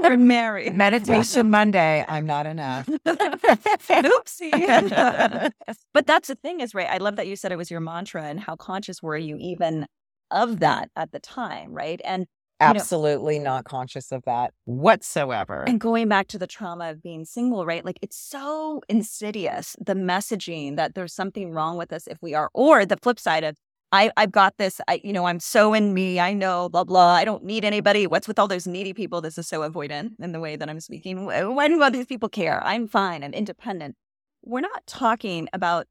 for 0.02 0.16
Mary. 0.16 0.70
Meditation 0.70 1.50
Monday. 1.50 2.06
I'm 2.08 2.26
not 2.26 2.46
enough. 2.46 2.86
Oopsie. 2.88 4.52
but 5.94 6.08
that's 6.08 6.30
the 6.30 6.36
thing 6.36 6.62
is, 6.62 6.74
right? 6.74 6.88
I 6.90 7.00
love 7.00 7.18
that 7.18 7.28
you 7.28 7.36
said 7.36 7.52
it 7.52 7.58
was 7.58 7.70
your 7.70 7.82
mantra 7.82 8.24
and 8.24 8.40
how 8.40 8.56
conscious 8.56 9.04
were 9.04 9.18
you 9.18 9.36
even 9.38 9.86
of 10.32 10.60
that 10.60 10.90
at 10.96 11.12
the 11.12 11.20
time, 11.20 11.74
right? 11.74 12.02
And 12.04 12.22
know- 12.22 12.28
Absolutely 12.70 13.38
not 13.40 13.66
conscious 13.66 14.12
of 14.12 14.24
that 14.26 14.54
whatsoever. 14.66 15.64
and 15.68 15.80
going 15.80 16.08
back 16.08 16.28
to 16.30 16.38
the 16.38 16.48
trauma 16.48 16.90
of 16.92 17.02
being 17.04 17.26
single, 17.26 17.66
right? 17.66 17.84
Like 17.84 18.00
it's 18.02 18.18
so 18.18 18.82
insidious, 18.88 19.76
the 19.80 19.94
messaging 19.94 20.76
that 20.78 20.96
there's 20.96 21.14
something 21.14 21.52
wrong 21.52 21.78
with 21.78 21.92
us 21.92 22.08
if 22.08 22.18
we 22.22 22.34
are, 22.34 22.50
or 22.54 22.86
the 22.86 22.98
flip 22.98 23.20
side 23.20 23.44
of 23.44 23.56
I, 23.92 24.12
I've 24.18 24.32
got 24.32 24.58
this, 24.58 24.82
I, 24.90 25.00
you 25.04 25.14
know, 25.14 25.26
I'm 25.26 25.40
so 25.40 25.74
in 25.74 25.94
me, 25.94 26.20
I 26.20 26.34
know, 26.34 26.68
blah, 26.70 26.84
blah. 26.84 27.14
I 27.14 27.24
don't 27.24 27.46
need 27.46 27.64
anybody. 27.64 28.08
What's 28.08 28.28
with 28.28 28.40
all 28.40 28.48
those 28.48 28.68
needy 28.68 28.94
people? 28.94 29.22
This 29.22 29.38
is 29.38 29.48
so 29.48 29.62
avoidant 29.62 30.14
in 30.20 30.32
the 30.34 30.40
way 30.42 30.56
that 30.58 30.68
I'm 30.70 30.82
speaking. 30.82 31.26
Wh- 31.30 31.56
Why 31.56 31.68
do 31.70 31.82
all 31.82 31.92
these 31.92 32.08
people 32.08 32.28
care? 32.28 32.62
I'm 32.66 32.88
fine. 32.88 33.24
I'm 33.24 33.32
independent. 33.34 33.96
We're 34.44 34.60
not 34.62 34.86
talking 34.88 35.48
about 35.54 35.88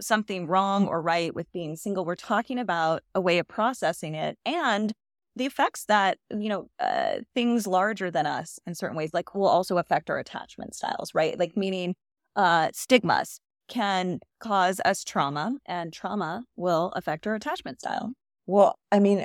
something 0.00 0.46
wrong 0.46 0.86
or 0.86 1.00
right 1.00 1.34
with 1.34 1.50
being 1.52 1.76
single. 1.76 2.04
We're 2.04 2.14
talking 2.16 2.58
about 2.58 3.02
a 3.14 3.20
way 3.20 3.38
of 3.38 3.48
processing 3.48 4.14
it 4.14 4.38
and 4.44 4.92
the 5.36 5.46
effects 5.46 5.84
that 5.86 6.18
you 6.30 6.48
know 6.48 6.68
uh, 6.78 7.16
things 7.34 7.66
larger 7.66 8.10
than 8.10 8.24
us 8.26 8.58
in 8.66 8.74
certain 8.74 8.96
ways 8.96 9.10
like 9.12 9.34
will 9.34 9.48
also 9.48 9.78
affect 9.78 10.08
our 10.08 10.18
attachment 10.18 10.76
styles 10.76 11.12
right 11.12 11.36
like 11.40 11.56
meaning 11.56 11.96
uh, 12.36 12.68
stigmas 12.72 13.40
can 13.68 14.20
cause 14.38 14.80
us 14.84 15.02
trauma 15.02 15.56
and 15.66 15.92
trauma 15.92 16.44
will 16.54 16.92
affect 16.94 17.26
our 17.26 17.34
attachment 17.34 17.80
style 17.80 18.12
Well, 18.46 18.78
I 18.92 19.00
mean, 19.00 19.24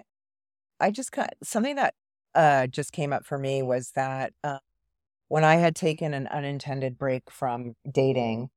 I 0.79 0.91
just 0.91 1.11
got 1.11 1.33
something 1.43 1.75
that 1.75 1.93
uh, 2.35 2.67
just 2.67 2.91
came 2.91 3.11
up 3.11 3.25
for 3.25 3.37
me 3.37 3.61
was 3.61 3.91
that 3.91 4.33
uh, 4.43 4.59
when 5.27 5.43
I 5.43 5.55
had 5.55 5.75
taken 5.75 6.13
an 6.13 6.27
unintended 6.27 6.97
break 6.97 7.29
from 7.29 7.75
dating, 7.89 8.49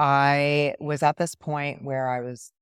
I 0.00 0.76
was 0.80 1.02
at 1.02 1.18
this 1.18 1.34
point 1.34 1.84
where 1.84 2.08
I 2.08 2.22
was 2.22 2.52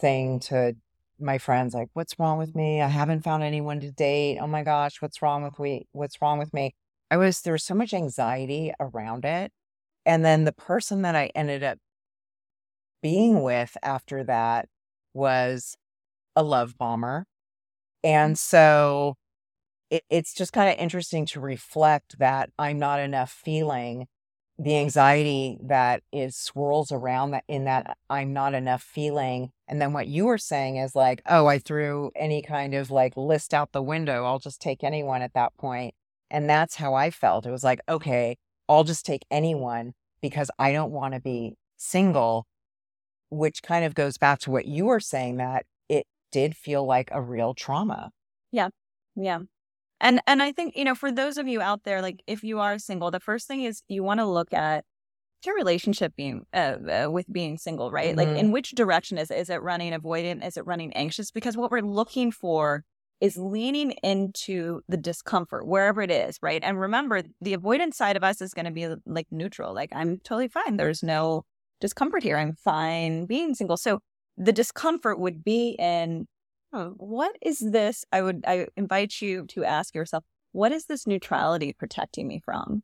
saying 0.00 0.40
to 0.40 0.74
my 1.20 1.36
friends, 1.36 1.74
like, 1.74 1.90
what's 1.92 2.18
wrong 2.18 2.38
with 2.38 2.56
me? 2.56 2.80
I 2.80 2.88
haven't 2.88 3.24
found 3.24 3.42
anyone 3.42 3.78
to 3.80 3.92
date. 3.92 4.38
Oh 4.40 4.46
my 4.46 4.62
gosh, 4.62 5.02
what's 5.02 5.20
wrong 5.20 5.42
with 5.42 5.58
me? 5.58 5.86
What's 5.92 6.22
wrong 6.22 6.38
with 6.38 6.54
me? 6.54 6.74
I 7.10 7.18
was, 7.18 7.42
there 7.42 7.52
was 7.52 7.62
so 7.62 7.74
much 7.74 7.92
anxiety 7.92 8.72
around 8.80 9.26
it. 9.26 9.52
And 10.06 10.24
then 10.24 10.44
the 10.44 10.52
person 10.52 11.02
that 11.02 11.14
I 11.14 11.30
ended 11.34 11.62
up 11.62 11.76
being 13.02 13.42
with 13.42 13.76
after 13.82 14.24
that 14.24 14.66
was 15.12 15.76
a 16.34 16.42
love 16.42 16.78
bomber. 16.78 17.26
And 18.02 18.34
mm. 18.34 18.38
so 18.38 19.16
it, 19.90 20.04
it's 20.08 20.32
just 20.32 20.54
kind 20.54 20.70
of 20.70 20.82
interesting 20.82 21.26
to 21.26 21.40
reflect 21.40 22.18
that 22.18 22.48
I'm 22.58 22.78
not 22.78 22.98
enough 22.98 23.30
feeling 23.30 24.06
the 24.58 24.76
anxiety 24.76 25.56
that 25.62 26.02
is 26.12 26.36
swirls 26.36 26.90
around 26.90 27.30
that 27.30 27.44
in 27.46 27.64
that 27.64 27.90
uh, 27.90 27.94
I'm 28.10 28.32
not 28.32 28.54
enough 28.54 28.82
feeling. 28.82 29.52
And 29.68 29.80
then 29.80 29.92
what 29.92 30.08
you 30.08 30.24
were 30.26 30.38
saying 30.38 30.76
is 30.76 30.96
like, 30.96 31.22
oh, 31.26 31.46
I 31.46 31.58
threw 31.58 32.10
any 32.16 32.42
kind 32.42 32.74
of 32.74 32.90
like 32.90 33.16
list 33.16 33.54
out 33.54 33.72
the 33.72 33.82
window. 33.82 34.24
I'll 34.24 34.40
just 34.40 34.60
take 34.60 34.82
anyone 34.82 35.22
at 35.22 35.34
that 35.34 35.56
point. 35.56 35.94
And 36.30 36.50
that's 36.50 36.74
how 36.74 36.94
I 36.94 37.10
felt. 37.10 37.46
It 37.46 37.52
was 37.52 37.62
like, 37.62 37.80
okay, 37.88 38.36
I'll 38.68 38.84
just 38.84 39.06
take 39.06 39.24
anyone 39.30 39.92
because 40.20 40.50
I 40.58 40.72
don't 40.72 40.90
want 40.90 41.14
to 41.14 41.20
be 41.20 41.54
single, 41.76 42.46
which 43.30 43.62
kind 43.62 43.84
of 43.84 43.94
goes 43.94 44.18
back 44.18 44.40
to 44.40 44.50
what 44.50 44.66
you 44.66 44.86
were 44.86 45.00
saying 45.00 45.36
that 45.36 45.66
it 45.88 46.06
did 46.32 46.56
feel 46.56 46.84
like 46.84 47.10
a 47.12 47.22
real 47.22 47.54
trauma. 47.54 48.10
Yeah. 48.50 48.70
Yeah 49.14 49.40
and 50.00 50.20
and 50.26 50.42
i 50.42 50.52
think 50.52 50.76
you 50.76 50.84
know 50.84 50.94
for 50.94 51.10
those 51.12 51.38
of 51.38 51.48
you 51.48 51.60
out 51.60 51.84
there 51.84 52.02
like 52.02 52.22
if 52.26 52.42
you 52.42 52.58
are 52.60 52.78
single 52.78 53.10
the 53.10 53.20
first 53.20 53.46
thing 53.46 53.62
is 53.62 53.82
you 53.88 54.02
want 54.02 54.20
to 54.20 54.26
look 54.26 54.52
at 54.52 54.84
your 55.44 55.54
relationship 55.54 56.14
being 56.16 56.44
uh, 56.52 56.76
uh, 57.04 57.08
with 57.10 57.32
being 57.32 57.58
single 57.58 57.90
right? 57.92 58.16
Like 58.16 58.30
Mhm. 58.30 58.38
in 58.38 58.52
which 58.52 58.72
direction 58.72 59.18
is 59.18 59.30
it 59.30 59.38
is 59.38 59.50
it 59.50 59.62
running 59.62 59.92
avoidant 59.92 60.44
is 60.46 60.56
it 60.56 60.66
running 60.66 60.92
anxious? 60.94 61.30
Because 61.30 61.56
what 61.56 61.70
we're 61.70 61.80
looking 61.82 62.32
for 62.32 62.84
is 63.20 63.36
leaning 63.36 63.92
into 64.02 64.80
the 64.88 64.96
discomfort 64.96 65.66
wherever 65.66 66.02
it 66.02 66.10
is 66.10 66.38
right? 66.42 66.62
And 66.64 66.80
remember 66.80 67.22
the 67.40 67.54
avoidance 67.54 67.96
side 67.96 68.16
of 68.16 68.24
us 68.24 68.40
is 68.40 68.54
going 68.54 68.66
to 68.66 68.72
be 68.72 68.88
like 69.06 69.28
neutral. 69.30 69.74
Like 69.74 69.90
i'm 69.94 70.18
totally 70.20 70.48
fine. 70.48 70.76
There's 70.76 71.02
no 71.02 71.44
discomfort 71.80 72.22
here. 72.24 72.36
I'm 72.36 72.54
fine 72.56 73.26
being 73.26 73.54
single. 73.54 73.76
So 73.76 74.00
the 74.36 74.52
discomfort 74.52 75.18
would 75.20 75.44
be 75.44 75.76
in 75.78 76.26
what 76.72 77.34
is 77.42 77.58
this 77.58 78.04
i 78.12 78.20
would 78.20 78.44
i 78.46 78.66
invite 78.76 79.20
you 79.20 79.46
to 79.46 79.64
ask 79.64 79.94
yourself 79.94 80.24
what 80.52 80.72
is 80.72 80.86
this 80.86 81.06
neutrality 81.06 81.72
protecting 81.72 82.26
me 82.28 82.40
from 82.44 82.82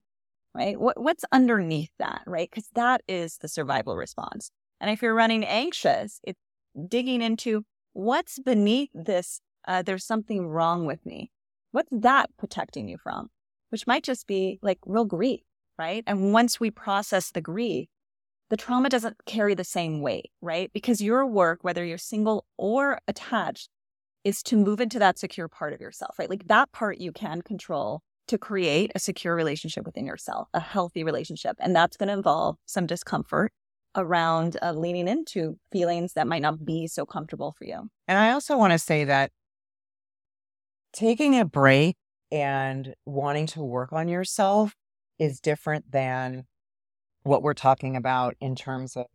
right? 0.55 0.79
What 0.79 1.01
what's 1.01 1.25
underneath 1.33 1.91
that 1.99 2.23
right? 2.27 2.49
Because 2.51 2.69
that 2.75 3.03
is 3.09 3.39
the 3.39 3.49
survival 3.49 3.97
response. 3.97 4.51
And 4.81 4.91
if 4.91 5.03
you're 5.03 5.15
running 5.15 5.45
anxious 5.45 6.21
it's 6.23 6.41
digging 6.89 7.23
into 7.23 7.65
what's 7.93 8.39
beneath 8.39 8.91
this 8.95 9.41
uh, 9.67 9.83
there's 9.83 10.05
something 10.05 10.47
wrong 10.47 10.87
with 10.87 11.05
me. 11.07 11.31
What's 11.73 11.89
that 11.91 12.31
protecting 12.39 12.89
you 12.89 12.99
from? 12.99 13.31
Which 13.71 13.87
might 13.87 14.05
just 14.05 14.27
be 14.27 14.59
like 14.63 14.79
real 14.87 15.05
grief 15.05 15.41
right? 15.79 16.05
And 16.07 16.33
once 16.33 16.61
we 16.61 16.71
process 16.71 17.31
the 17.31 17.41
grief 17.41 17.89
the 18.51 18.57
trauma 18.57 18.89
doesn't 18.89 19.25
carry 19.27 19.55
the 19.55 19.65
same 19.65 20.01
weight 20.01 20.31
right? 20.41 20.71
Because 20.73 21.01
your 21.01 21.27
work 21.27 21.59
whether 21.63 21.85
you're 21.85 21.99
single 21.99 22.47
or 22.57 23.01
attached 23.09 23.71
is 24.25 24.43
to 24.43 24.57
move 24.57 24.81
into 24.81 24.99
that 24.99 25.19
secure 25.19 25.49
part 25.49 25.73
of 25.73 25.81
yourself, 25.81 26.19
right? 26.19 26.31
Like 26.31 26.49
that 26.49 26.73
part 26.73 26.99
you 26.99 27.13
can 27.13 27.43
control 27.43 28.03
to 28.27 28.39
create 28.39 28.91
a 28.95 28.99
secure 28.99 29.37
relationship 29.37 29.85
within 29.85 30.07
yourself, 30.07 30.49
a 30.55 30.61
healthy 30.61 31.05
relationship. 31.05 31.57
And 31.61 31.77
that's 31.77 31.97
going 31.97 32.07
to 32.09 32.15
involve 32.15 32.57
some 32.65 32.87
discomfort 32.87 33.53
around 33.95 34.57
uh, 34.63 34.73
leaning 34.73 35.07
into 35.07 35.59
feelings 35.71 36.15
that 36.15 36.27
might 36.27 36.43
not 36.43 36.65
be 36.65 36.87
so 36.87 37.05
comfortable 37.05 37.55
for 37.57 37.65
you. 37.65 37.89
And 38.09 38.19
I 38.19 38.33
also 38.33 38.57
want 38.57 38.73
to 38.73 38.79
say 38.79 39.05
that 39.05 39.31
taking 40.93 41.39
a 41.39 41.45
break 41.45 41.97
and 42.33 42.95
wanting 43.05 43.47
to 43.49 43.63
work 43.63 43.93
on 43.93 44.09
yourself 44.09 44.75
is 45.19 45.39
different 45.39 45.93
than 45.93 46.45
what 47.23 47.43
we're 47.43 47.55
talking 47.55 47.95
about 47.95 48.35
in 48.41 48.55
terms 48.55 48.97
of 48.97 49.07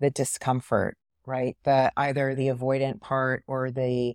the 0.00 0.10
discomfort, 0.10 0.96
right? 1.24 1.56
The 1.64 1.92
either 1.96 2.34
the 2.34 2.48
avoidant 2.48 3.00
part 3.00 3.42
or 3.46 3.70
the 3.70 4.14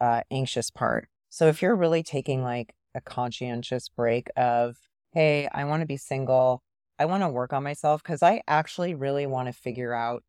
uh, 0.00 0.22
anxious 0.30 0.70
part. 0.70 1.08
So 1.28 1.46
if 1.48 1.62
you're 1.62 1.76
really 1.76 2.02
taking 2.02 2.42
like 2.42 2.74
a 2.94 3.00
conscientious 3.00 3.88
break 3.88 4.28
of, 4.36 4.76
hey, 5.12 5.48
I 5.52 5.64
want 5.64 5.82
to 5.82 5.86
be 5.86 5.96
single, 5.96 6.62
I 6.98 7.04
want 7.04 7.22
to 7.22 7.28
work 7.28 7.52
on 7.52 7.62
myself 7.62 8.02
because 8.02 8.22
I 8.22 8.42
actually 8.48 8.94
really 8.94 9.26
want 9.26 9.46
to 9.46 9.52
figure 9.52 9.94
out 9.94 10.22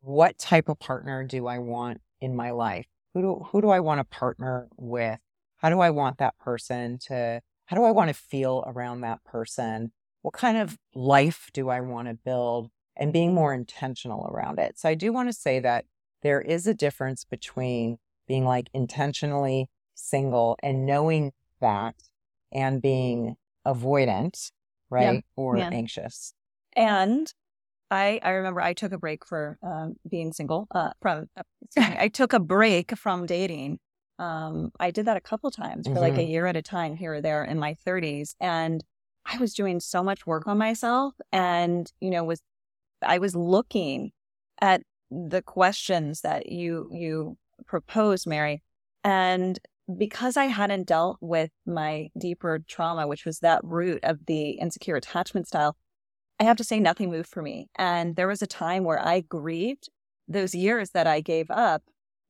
what 0.00 0.38
type 0.38 0.68
of 0.68 0.78
partner 0.78 1.24
do 1.24 1.46
I 1.46 1.58
want 1.58 2.00
in 2.20 2.34
my 2.34 2.50
life? 2.50 2.86
Who 3.14 3.20
do 3.20 3.46
who 3.50 3.60
do 3.60 3.70
I 3.70 3.80
want 3.80 3.98
to 3.98 4.04
partner 4.04 4.68
with? 4.76 5.18
How 5.58 5.70
do 5.70 5.80
I 5.80 5.90
want 5.90 6.18
that 6.18 6.38
person 6.38 6.98
to 7.06 7.40
how 7.66 7.76
do 7.76 7.84
I 7.84 7.90
want 7.90 8.08
to 8.08 8.14
feel 8.14 8.64
around 8.66 9.00
that 9.00 9.22
person? 9.24 9.92
What 10.22 10.34
kind 10.34 10.56
of 10.56 10.78
life 10.94 11.50
do 11.52 11.68
I 11.68 11.80
want 11.80 12.08
to 12.08 12.14
build? 12.14 12.70
And 12.96 13.12
being 13.12 13.32
more 13.32 13.54
intentional 13.54 14.26
around 14.26 14.58
it. 14.58 14.76
So 14.76 14.88
I 14.88 14.94
do 14.94 15.12
want 15.12 15.28
to 15.28 15.32
say 15.32 15.60
that 15.60 15.84
there 16.22 16.40
is 16.40 16.66
a 16.66 16.74
difference 16.74 17.24
between 17.24 17.98
being 18.28 18.44
like 18.44 18.68
intentionally 18.72 19.68
single 19.94 20.56
and 20.62 20.86
knowing 20.86 21.32
that 21.60 21.94
and 22.52 22.80
being 22.80 23.36
avoidant, 23.66 24.52
right? 24.90 25.24
Or 25.36 25.56
yeah. 25.56 25.70
anxious. 25.72 26.34
And 26.74 27.32
I, 27.90 28.20
I 28.22 28.30
remember 28.30 28.60
I 28.60 28.74
took 28.74 28.92
a 28.92 28.98
break 28.98 29.26
for 29.26 29.58
um, 29.62 29.96
being 30.08 30.32
single. 30.32 30.68
Uh, 30.70 30.90
from 31.00 31.26
uh, 31.36 31.42
me, 31.76 31.82
I 31.98 32.08
took 32.08 32.32
a 32.32 32.40
break 32.40 32.96
from 32.96 33.26
dating. 33.26 33.78
Um, 34.18 34.72
I 34.80 34.90
did 34.90 35.06
that 35.06 35.16
a 35.16 35.20
couple 35.20 35.50
times 35.50 35.86
for 35.86 35.94
like 35.94 36.18
a 36.18 36.24
year 36.24 36.46
at 36.46 36.56
a 36.56 36.62
time 36.62 36.96
here 36.96 37.14
or 37.14 37.20
there 37.20 37.44
in 37.44 37.58
my 37.58 37.76
30s, 37.86 38.34
and 38.40 38.82
I 39.24 39.38
was 39.38 39.54
doing 39.54 39.78
so 39.78 40.02
much 40.02 40.26
work 40.26 40.48
on 40.48 40.58
myself, 40.58 41.14
and 41.30 41.90
you 42.00 42.10
know 42.10 42.24
was 42.24 42.42
I 43.00 43.18
was 43.18 43.36
looking 43.36 44.10
at 44.60 44.82
the 45.10 45.40
questions 45.40 46.22
that 46.22 46.50
you 46.50 46.88
you 46.92 47.36
proposed, 47.66 48.26
Mary, 48.26 48.62
and 49.04 49.58
because 49.96 50.36
I 50.36 50.44
hadn't 50.46 50.86
dealt 50.86 51.18
with 51.20 51.50
my 51.66 52.08
deeper 52.18 52.58
trauma, 52.66 53.06
which 53.06 53.24
was 53.24 53.38
that 53.38 53.60
root 53.64 54.00
of 54.02 54.26
the 54.26 54.50
insecure 54.50 54.96
attachment 54.96 55.48
style, 55.48 55.76
I 56.38 56.44
have 56.44 56.58
to 56.58 56.64
say 56.64 56.78
nothing 56.78 57.10
moved 57.10 57.28
for 57.28 57.42
me. 57.42 57.68
And 57.76 58.14
there 58.14 58.28
was 58.28 58.42
a 58.42 58.46
time 58.46 58.84
where 58.84 59.00
I 59.00 59.20
grieved 59.20 59.88
those 60.28 60.54
years 60.54 60.90
that 60.90 61.06
I 61.06 61.20
gave 61.20 61.50
up 61.50 61.82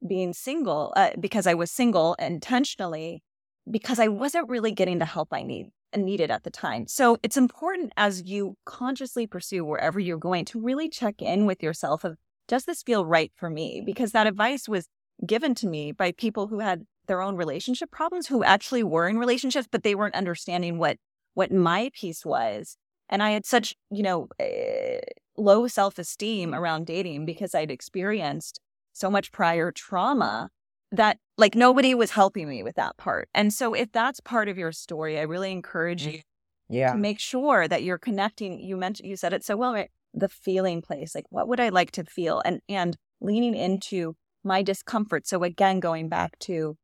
being 0.06 0.32
single 0.32 0.92
uh, 0.96 1.10
because 1.18 1.46
I 1.46 1.54
was 1.54 1.70
single 1.70 2.14
intentionally 2.14 3.22
because 3.68 3.98
I 3.98 4.08
wasn't 4.08 4.48
really 4.48 4.70
getting 4.70 4.98
the 4.98 5.04
help 5.04 5.28
I 5.32 5.42
need 5.42 5.70
needed 5.96 6.30
at 6.30 6.44
the 6.44 6.50
time. 6.50 6.86
So 6.86 7.16
it's 7.22 7.36
important 7.36 7.92
as 7.96 8.22
you 8.22 8.56
consciously 8.66 9.26
pursue 9.26 9.64
wherever 9.64 9.98
you're 9.98 10.18
going 10.18 10.44
to 10.46 10.60
really 10.60 10.88
check 10.88 11.20
in 11.20 11.46
with 11.46 11.62
yourself 11.62 12.04
of 12.04 12.16
does 12.46 12.64
this 12.64 12.82
feel 12.82 13.04
right 13.04 13.32
for 13.36 13.50
me? 13.50 13.82
Because 13.84 14.12
that 14.12 14.26
advice 14.26 14.68
was 14.68 14.88
given 15.26 15.54
to 15.54 15.66
me 15.66 15.92
by 15.92 16.12
people 16.12 16.48
who 16.48 16.60
had 16.60 16.84
their 17.06 17.22
own 17.22 17.36
relationship 17.36 17.90
problems 17.90 18.26
who 18.26 18.44
actually 18.44 18.82
were 18.82 19.08
in 19.08 19.18
relationships 19.18 19.68
but 19.70 19.82
they 19.82 19.94
weren't 19.94 20.14
understanding 20.14 20.78
what 20.78 20.96
what 21.34 21.50
my 21.50 21.90
piece 21.94 22.24
was 22.24 22.76
and 23.08 23.22
i 23.22 23.30
had 23.30 23.46
such 23.46 23.74
you 23.90 24.02
know 24.02 24.28
uh, 24.40 25.00
low 25.36 25.66
self-esteem 25.66 26.54
around 26.54 26.86
dating 26.86 27.24
because 27.24 27.54
i'd 27.54 27.70
experienced 27.70 28.60
so 28.92 29.10
much 29.10 29.32
prior 29.32 29.72
trauma 29.72 30.50
that 30.92 31.18
like 31.36 31.54
nobody 31.54 31.94
was 31.94 32.10
helping 32.10 32.48
me 32.48 32.62
with 32.62 32.76
that 32.76 32.96
part. 32.96 33.28
And 33.34 33.52
so 33.52 33.74
if 33.74 33.92
that's 33.92 34.20
part 34.20 34.48
of 34.48 34.58
your 34.58 34.72
story, 34.72 35.18
I 35.18 35.22
really 35.22 35.52
encourage 35.52 36.06
you 36.06 36.20
yeah. 36.68 36.92
to 36.92 36.98
make 36.98 37.20
sure 37.20 37.68
that 37.68 37.82
you're 37.82 37.98
connecting. 37.98 38.58
You 38.60 38.76
mentioned 38.76 39.08
you 39.08 39.16
said 39.16 39.32
it 39.32 39.44
so 39.44 39.56
well, 39.56 39.74
right? 39.74 39.90
The 40.14 40.28
feeling 40.28 40.82
place. 40.82 41.14
Like 41.14 41.26
what 41.30 41.48
would 41.48 41.60
I 41.60 41.68
like 41.68 41.90
to 41.92 42.04
feel? 42.04 42.42
And 42.44 42.60
and 42.68 42.96
leaning 43.20 43.54
into 43.54 44.16
my 44.48 44.62
discomfort. 44.62 45.28
So 45.28 45.44
again, 45.44 45.78
going 45.78 46.08
back 46.08 46.36
to 46.40 46.76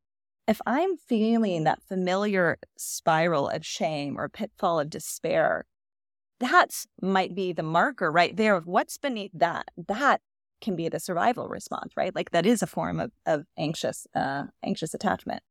if 0.46 0.60
I'm 0.66 0.96
feeling 0.96 1.64
that 1.64 1.82
familiar 1.82 2.58
spiral 2.76 3.48
of 3.48 3.66
shame 3.66 4.16
or 4.16 4.28
pitfall 4.28 4.78
of 4.78 4.90
despair, 4.90 5.64
that 6.38 6.84
might 7.00 7.34
be 7.34 7.52
the 7.52 7.62
marker 7.62 8.12
right 8.12 8.36
there 8.36 8.54
of 8.54 8.66
what's 8.66 8.98
beneath 8.98 9.32
that. 9.34 9.68
That 9.88 10.20
can 10.60 10.76
be 10.76 10.88
the 10.88 11.00
survival 11.00 11.48
response, 11.48 11.92
right? 11.96 12.14
Like 12.14 12.30
that 12.30 12.46
is 12.46 12.62
a 12.62 12.66
form 12.66 13.00
of, 13.00 13.10
of 13.26 13.44
anxious, 13.58 14.06
uh, 14.14 14.44
anxious 14.62 14.94
attachment. 14.94 15.42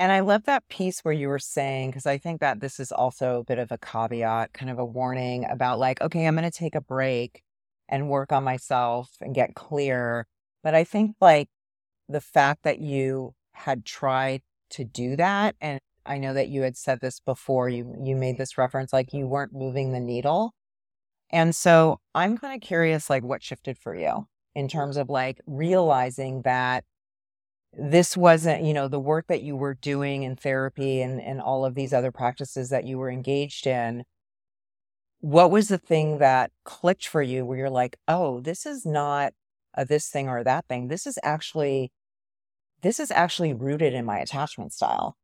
And 0.00 0.12
I 0.12 0.20
love 0.20 0.44
that 0.44 0.68
piece 0.68 1.00
where 1.00 1.14
you 1.14 1.28
were 1.28 1.40
saying, 1.40 1.90
because 1.90 2.06
I 2.06 2.18
think 2.18 2.40
that 2.40 2.60
this 2.60 2.78
is 2.78 2.92
also 2.92 3.40
a 3.40 3.44
bit 3.44 3.58
of 3.58 3.72
a 3.72 3.78
caveat, 3.78 4.52
kind 4.52 4.70
of 4.70 4.78
a 4.78 4.84
warning 4.84 5.44
about 5.50 5.80
like, 5.80 6.00
okay, 6.00 6.26
I'm 6.26 6.36
going 6.36 6.48
to 6.48 6.56
take 6.56 6.76
a 6.76 6.80
break 6.80 7.42
and 7.88 8.08
work 8.08 8.32
on 8.32 8.44
myself 8.44 9.10
and 9.20 9.34
get 9.34 9.54
clear. 9.54 10.26
But 10.68 10.74
I 10.74 10.84
think 10.84 11.16
like 11.18 11.48
the 12.10 12.20
fact 12.20 12.62
that 12.64 12.78
you 12.78 13.32
had 13.52 13.86
tried 13.86 14.42
to 14.68 14.84
do 14.84 15.16
that, 15.16 15.56
and 15.62 15.80
I 16.04 16.18
know 16.18 16.34
that 16.34 16.48
you 16.48 16.60
had 16.60 16.76
said 16.76 17.00
this 17.00 17.20
before, 17.20 17.70
you 17.70 17.96
you 18.04 18.14
made 18.14 18.36
this 18.36 18.58
reference, 18.58 18.92
like 18.92 19.14
you 19.14 19.26
weren't 19.26 19.54
moving 19.54 19.92
the 19.92 19.98
needle. 19.98 20.52
And 21.30 21.56
so 21.56 22.00
I'm 22.14 22.36
kind 22.36 22.54
of 22.54 22.60
curious, 22.60 23.08
like, 23.08 23.22
what 23.22 23.42
shifted 23.42 23.78
for 23.78 23.94
you 23.96 24.26
in 24.54 24.68
terms 24.68 24.98
of 24.98 25.08
like 25.08 25.40
realizing 25.46 26.42
that 26.42 26.84
this 27.72 28.14
wasn't, 28.14 28.62
you 28.62 28.74
know, 28.74 28.88
the 28.88 29.00
work 29.00 29.26
that 29.28 29.40
you 29.40 29.56
were 29.56 29.72
doing 29.72 30.22
in 30.22 30.36
therapy 30.36 31.00
and, 31.00 31.18
and 31.18 31.40
all 31.40 31.64
of 31.64 31.76
these 31.76 31.94
other 31.94 32.12
practices 32.12 32.68
that 32.68 32.84
you 32.84 32.98
were 32.98 33.10
engaged 33.10 33.66
in. 33.66 34.04
What 35.20 35.50
was 35.50 35.68
the 35.68 35.78
thing 35.78 36.18
that 36.18 36.50
clicked 36.66 37.06
for 37.06 37.22
you 37.22 37.46
where 37.46 37.56
you're 37.56 37.70
like, 37.70 37.96
oh, 38.06 38.40
this 38.40 38.66
is 38.66 38.84
not 38.84 39.32
this 39.84 40.08
thing 40.08 40.28
or 40.28 40.42
that 40.44 40.66
thing. 40.66 40.88
This 40.88 41.06
is 41.06 41.18
actually, 41.22 41.92
this 42.82 43.00
is 43.00 43.10
actually 43.10 43.52
rooted 43.52 43.94
in 43.94 44.04
my 44.04 44.18
attachment 44.18 44.72
style. 44.72 45.16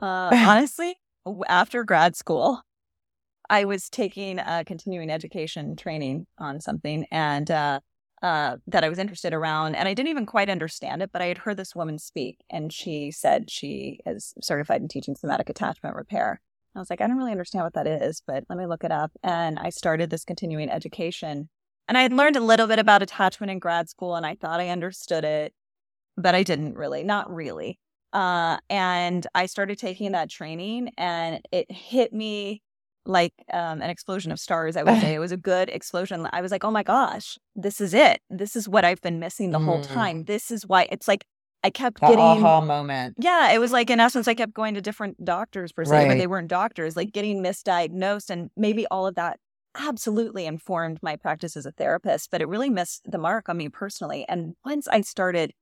Uh, 0.00 0.30
honestly, 0.46 0.96
after 1.48 1.84
grad 1.84 2.16
school, 2.16 2.62
I 3.48 3.64
was 3.64 3.90
taking 3.90 4.38
a 4.38 4.64
continuing 4.64 5.10
education 5.10 5.76
training 5.76 6.26
on 6.38 6.60
something 6.60 7.06
and 7.10 7.50
uh, 7.50 7.80
uh, 8.22 8.56
that 8.66 8.84
I 8.84 8.88
was 8.88 8.98
interested 8.98 9.34
around. 9.34 9.74
And 9.74 9.86
I 9.86 9.94
didn't 9.94 10.08
even 10.08 10.26
quite 10.26 10.48
understand 10.48 11.02
it, 11.02 11.10
but 11.12 11.20
I 11.20 11.26
had 11.26 11.38
heard 11.38 11.58
this 11.58 11.74
woman 11.74 11.98
speak 11.98 12.38
and 12.50 12.72
she 12.72 13.10
said 13.10 13.50
she 13.50 14.00
is 14.06 14.32
certified 14.40 14.80
in 14.80 14.88
teaching 14.88 15.14
somatic 15.14 15.50
attachment 15.50 15.94
repair. 15.94 16.40
I 16.74 16.78
was 16.78 16.90
like, 16.90 17.00
I 17.00 17.06
don't 17.06 17.18
really 17.18 17.32
understand 17.32 17.64
what 17.64 17.74
that 17.74 17.86
is, 17.86 18.22
but 18.26 18.44
let 18.48 18.58
me 18.58 18.66
look 18.66 18.82
it 18.82 18.90
up. 18.90 19.12
And 19.22 19.58
I 19.58 19.70
started 19.70 20.10
this 20.10 20.24
continuing 20.24 20.70
education. 20.70 21.48
And 21.88 21.98
I 21.98 22.02
had 22.02 22.12
learned 22.12 22.36
a 22.36 22.40
little 22.40 22.66
bit 22.66 22.78
about 22.78 23.02
attachment 23.02 23.50
in 23.50 23.58
grad 23.58 23.88
school 23.88 24.14
and 24.14 24.24
I 24.24 24.34
thought 24.34 24.60
I 24.60 24.70
understood 24.70 25.24
it, 25.24 25.52
but 26.16 26.34
I 26.34 26.42
didn't 26.42 26.76
really, 26.76 27.04
not 27.04 27.32
really. 27.32 27.78
Uh, 28.12 28.58
and 28.70 29.26
I 29.34 29.46
started 29.46 29.78
taking 29.78 30.12
that 30.12 30.30
training 30.30 30.90
and 30.96 31.40
it 31.50 31.70
hit 31.70 32.12
me 32.12 32.62
like 33.06 33.34
um, 33.52 33.82
an 33.82 33.90
explosion 33.90 34.32
of 34.32 34.40
stars. 34.40 34.76
I 34.76 34.82
would 34.82 35.00
say 35.00 35.14
it 35.14 35.18
was 35.18 35.32
a 35.32 35.36
good 35.36 35.68
explosion. 35.68 36.26
I 36.32 36.40
was 36.40 36.52
like, 36.52 36.64
oh 36.64 36.70
my 36.70 36.82
gosh, 36.82 37.38
this 37.54 37.80
is 37.80 37.92
it. 37.92 38.20
This 38.30 38.56
is 38.56 38.68
what 38.68 38.84
I've 38.84 39.00
been 39.00 39.18
missing 39.18 39.50
the 39.50 39.58
mm. 39.58 39.64
whole 39.64 39.82
time. 39.82 40.24
This 40.24 40.50
is 40.50 40.66
why 40.66 40.88
it's 40.90 41.08
like 41.08 41.24
I 41.64 41.70
kept 41.70 42.00
that 42.00 42.10
getting 42.10 42.24
aha 42.24 42.60
moment. 42.60 43.16
Yeah, 43.18 43.52
it 43.52 43.58
was 43.58 43.72
like 43.72 43.88
in 43.88 43.98
essence, 43.98 44.28
I 44.28 44.34
kept 44.34 44.52
going 44.52 44.74
to 44.74 44.82
different 44.82 45.24
doctors 45.24 45.72
per 45.72 45.84
se, 45.84 45.92
right. 45.92 46.08
but 46.08 46.18
they 46.18 46.26
weren't 46.26 46.48
doctors. 46.48 46.94
Like 46.94 47.10
getting 47.12 47.42
misdiagnosed, 47.42 48.28
and 48.28 48.50
maybe 48.54 48.86
all 48.88 49.06
of 49.06 49.14
that 49.14 49.38
absolutely 49.76 50.46
informed 50.46 50.98
my 51.02 51.16
practice 51.16 51.56
as 51.56 51.66
a 51.66 51.72
therapist, 51.72 52.30
but 52.30 52.40
it 52.40 52.48
really 52.48 52.70
missed 52.70 53.10
the 53.10 53.18
mark 53.18 53.48
on 53.48 53.56
me 53.56 53.68
personally. 53.68 54.24
And 54.28 54.54
once 54.64 54.88
I 54.88 55.00
started 55.00 55.52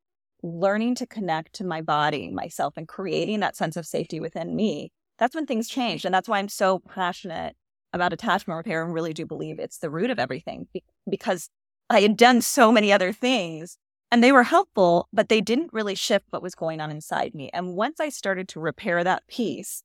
learning 0.42 0.96
to 0.96 1.06
connect 1.06 1.54
to 1.54 1.64
my 1.64 1.80
body, 1.80 2.30
myself, 2.30 2.74
and 2.76 2.88
creating 2.88 3.40
that 3.40 3.56
sense 3.56 3.76
of 3.76 3.86
safety 3.86 4.20
within 4.20 4.56
me, 4.56 4.92
that's 5.18 5.34
when 5.34 5.46
things 5.46 5.68
changed. 5.68 6.04
And 6.04 6.14
that's 6.14 6.28
why 6.28 6.38
I'm 6.38 6.48
so 6.48 6.80
passionate 6.80 7.56
about 7.92 8.12
attachment 8.12 8.56
repair 8.56 8.84
and 8.84 8.94
really 8.94 9.12
do 9.12 9.26
believe 9.26 9.58
it's 9.58 9.78
the 9.78 9.90
root 9.90 10.10
of 10.10 10.18
everything 10.18 10.66
because 11.08 11.48
I 11.90 12.00
had 12.00 12.16
done 12.16 12.40
so 12.40 12.72
many 12.72 12.92
other 12.92 13.12
things 13.12 13.76
and 14.10 14.22
they 14.22 14.32
were 14.32 14.42
helpful, 14.42 15.08
but 15.12 15.28
they 15.28 15.40
didn't 15.40 15.72
really 15.72 15.94
shift 15.94 16.26
what 16.30 16.42
was 16.42 16.54
going 16.54 16.80
on 16.80 16.90
inside 16.90 17.34
me. 17.34 17.50
And 17.52 17.74
once 17.74 18.00
I 18.00 18.08
started 18.08 18.48
to 18.48 18.60
repair 18.60 19.04
that 19.04 19.26
piece, 19.26 19.82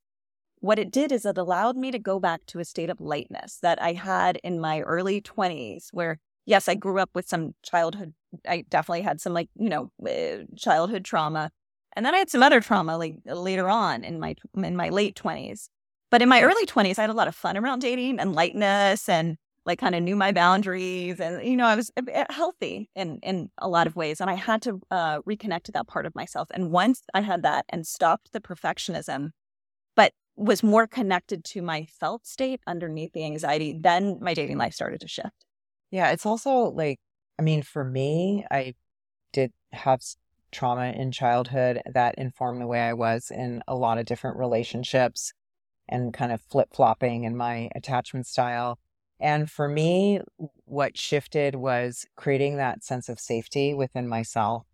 what 0.59 0.79
it 0.79 0.91
did 0.91 1.11
is 1.11 1.25
it 1.25 1.37
allowed 1.37 1.77
me 1.77 1.91
to 1.91 1.99
go 1.99 2.19
back 2.19 2.45
to 2.47 2.59
a 2.59 2.65
state 2.65 2.89
of 2.89 2.99
lightness 2.99 3.59
that 3.61 3.81
I 3.81 3.93
had 3.93 4.37
in 4.43 4.59
my 4.59 4.81
early 4.81 5.21
20s, 5.21 5.89
where, 5.91 6.19
yes, 6.45 6.67
I 6.67 6.75
grew 6.75 6.99
up 6.99 7.11
with 7.13 7.27
some 7.27 7.53
childhood, 7.63 8.13
I 8.47 8.65
definitely 8.69 9.01
had 9.01 9.21
some 9.21 9.33
like, 9.33 9.49
you 9.55 9.69
know, 9.69 9.91
uh, 10.05 10.45
childhood 10.57 11.05
trauma, 11.05 11.51
and 11.95 12.05
then 12.05 12.13
I 12.13 12.19
had 12.19 12.29
some 12.29 12.43
other 12.43 12.61
trauma 12.61 12.97
like 12.97 13.15
later 13.25 13.69
on 13.69 14.03
in 14.03 14.19
my 14.19 14.35
in 14.55 14.75
my 14.75 14.89
late 14.89 15.15
20s. 15.15 15.69
But 16.09 16.21
in 16.21 16.29
my 16.29 16.41
early 16.41 16.65
20s, 16.65 16.99
I 16.99 17.01
had 17.01 17.09
a 17.09 17.13
lot 17.13 17.27
of 17.27 17.35
fun 17.35 17.57
around 17.57 17.79
dating 17.79 18.19
and 18.19 18.33
lightness 18.33 19.09
and 19.09 19.37
like 19.65 19.79
kind 19.79 19.95
of 19.95 20.03
knew 20.03 20.15
my 20.15 20.31
boundaries 20.31 21.19
and 21.19 21.45
you 21.45 21.57
know 21.57 21.65
I 21.65 21.75
was 21.75 21.91
healthy 22.29 22.89
in 22.95 23.19
in 23.21 23.49
a 23.57 23.67
lot 23.67 23.85
of 23.87 23.95
ways 23.95 24.21
and 24.21 24.29
I 24.29 24.35
had 24.35 24.61
to 24.63 24.79
uh, 24.91 25.21
reconnect 25.23 25.63
to 25.63 25.71
that 25.73 25.87
part 25.87 26.05
of 26.05 26.15
myself. 26.15 26.47
And 26.51 26.71
once 26.71 27.01
I 27.13 27.21
had 27.21 27.43
that 27.43 27.65
and 27.69 27.85
stopped 27.85 28.31
the 28.31 28.39
perfectionism, 28.39 29.31
was 30.37 30.61
more 30.63 30.87
connected 30.87 31.43
to 31.43 31.61
my 31.61 31.85
felt 31.99 32.25
state 32.25 32.61
underneath 32.67 33.11
the 33.13 33.25
anxiety, 33.25 33.77
then 33.77 34.19
my 34.21 34.33
dating 34.33 34.57
life 34.57 34.73
started 34.73 35.01
to 35.01 35.07
shift. 35.07 35.45
Yeah, 35.91 36.11
it's 36.11 36.25
also 36.25 36.69
like 36.69 36.99
I 37.39 37.41
mean 37.41 37.63
for 37.63 37.83
me, 37.83 38.45
I 38.49 38.75
did 39.33 39.51
have 39.71 40.01
trauma 40.51 40.93
in 40.95 41.11
childhood 41.11 41.81
that 41.91 42.15
informed 42.17 42.61
the 42.61 42.67
way 42.67 42.79
I 42.79 42.93
was 42.93 43.31
in 43.31 43.61
a 43.67 43.75
lot 43.75 43.97
of 43.97 44.05
different 44.05 44.37
relationships 44.37 45.33
and 45.89 46.13
kind 46.13 46.31
of 46.31 46.41
flip 46.41 46.69
flopping 46.73 47.23
in 47.23 47.35
my 47.35 47.69
attachment 47.75 48.27
style. 48.27 48.79
And 49.19 49.49
for 49.49 49.67
me, 49.67 50.21
what 50.65 50.97
shifted 50.97 51.55
was 51.55 52.05
creating 52.15 52.57
that 52.57 52.83
sense 52.83 53.09
of 53.09 53.19
safety 53.19 53.73
within 53.73 54.07
myself, 54.07 54.65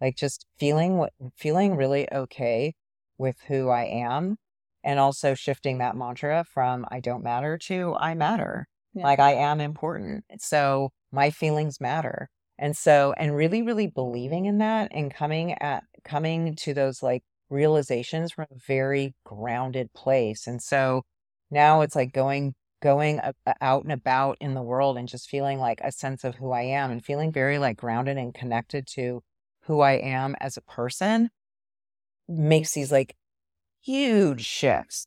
like 0.00 0.16
just 0.16 0.46
feeling 0.58 0.96
what 0.96 1.12
feeling 1.34 1.74
really 1.76 2.10
okay 2.12 2.74
with 3.18 3.36
who 3.48 3.68
I 3.68 3.84
am, 3.84 4.38
and 4.82 4.98
also 4.98 5.34
shifting 5.34 5.78
that 5.78 5.96
mantra 5.96 6.44
from 6.44 6.86
I 6.90 7.00
don't 7.00 7.22
matter 7.22 7.58
to 7.66 7.94
I 7.98 8.14
matter. 8.14 8.66
Yeah. 8.94 9.04
Like 9.04 9.20
I 9.20 9.34
am 9.34 9.60
important. 9.60 10.24
So 10.38 10.90
my 11.12 11.30
feelings 11.30 11.80
matter. 11.80 12.28
And 12.58 12.76
so, 12.76 13.14
and 13.16 13.34
really, 13.34 13.62
really 13.62 13.86
believing 13.86 14.44
in 14.44 14.58
that 14.58 14.90
and 14.92 15.12
coming 15.12 15.54
at, 15.62 15.84
coming 16.04 16.54
to 16.56 16.74
those 16.74 17.02
like 17.02 17.22
realizations 17.48 18.32
from 18.32 18.46
a 18.50 18.58
very 18.66 19.14
grounded 19.24 19.92
place. 19.94 20.46
And 20.46 20.60
so 20.60 21.02
now 21.50 21.80
it's 21.80 21.96
like 21.96 22.12
going, 22.12 22.54
going 22.82 23.20
out 23.60 23.84
and 23.84 23.92
about 23.92 24.36
in 24.40 24.54
the 24.54 24.62
world 24.62 24.98
and 24.98 25.08
just 25.08 25.28
feeling 25.28 25.58
like 25.58 25.80
a 25.82 25.92
sense 25.92 26.22
of 26.24 26.34
who 26.34 26.52
I 26.52 26.62
am 26.62 26.90
and 26.90 27.04
feeling 27.04 27.32
very 27.32 27.58
like 27.58 27.76
grounded 27.76 28.18
and 28.18 28.34
connected 28.34 28.86
to 28.94 29.22
who 29.64 29.80
I 29.80 29.92
am 29.92 30.36
as 30.40 30.56
a 30.56 30.62
person 30.62 31.30
makes 32.28 32.72
these 32.72 32.92
like 32.92 33.16
huge 33.80 34.44
shifts, 34.44 35.06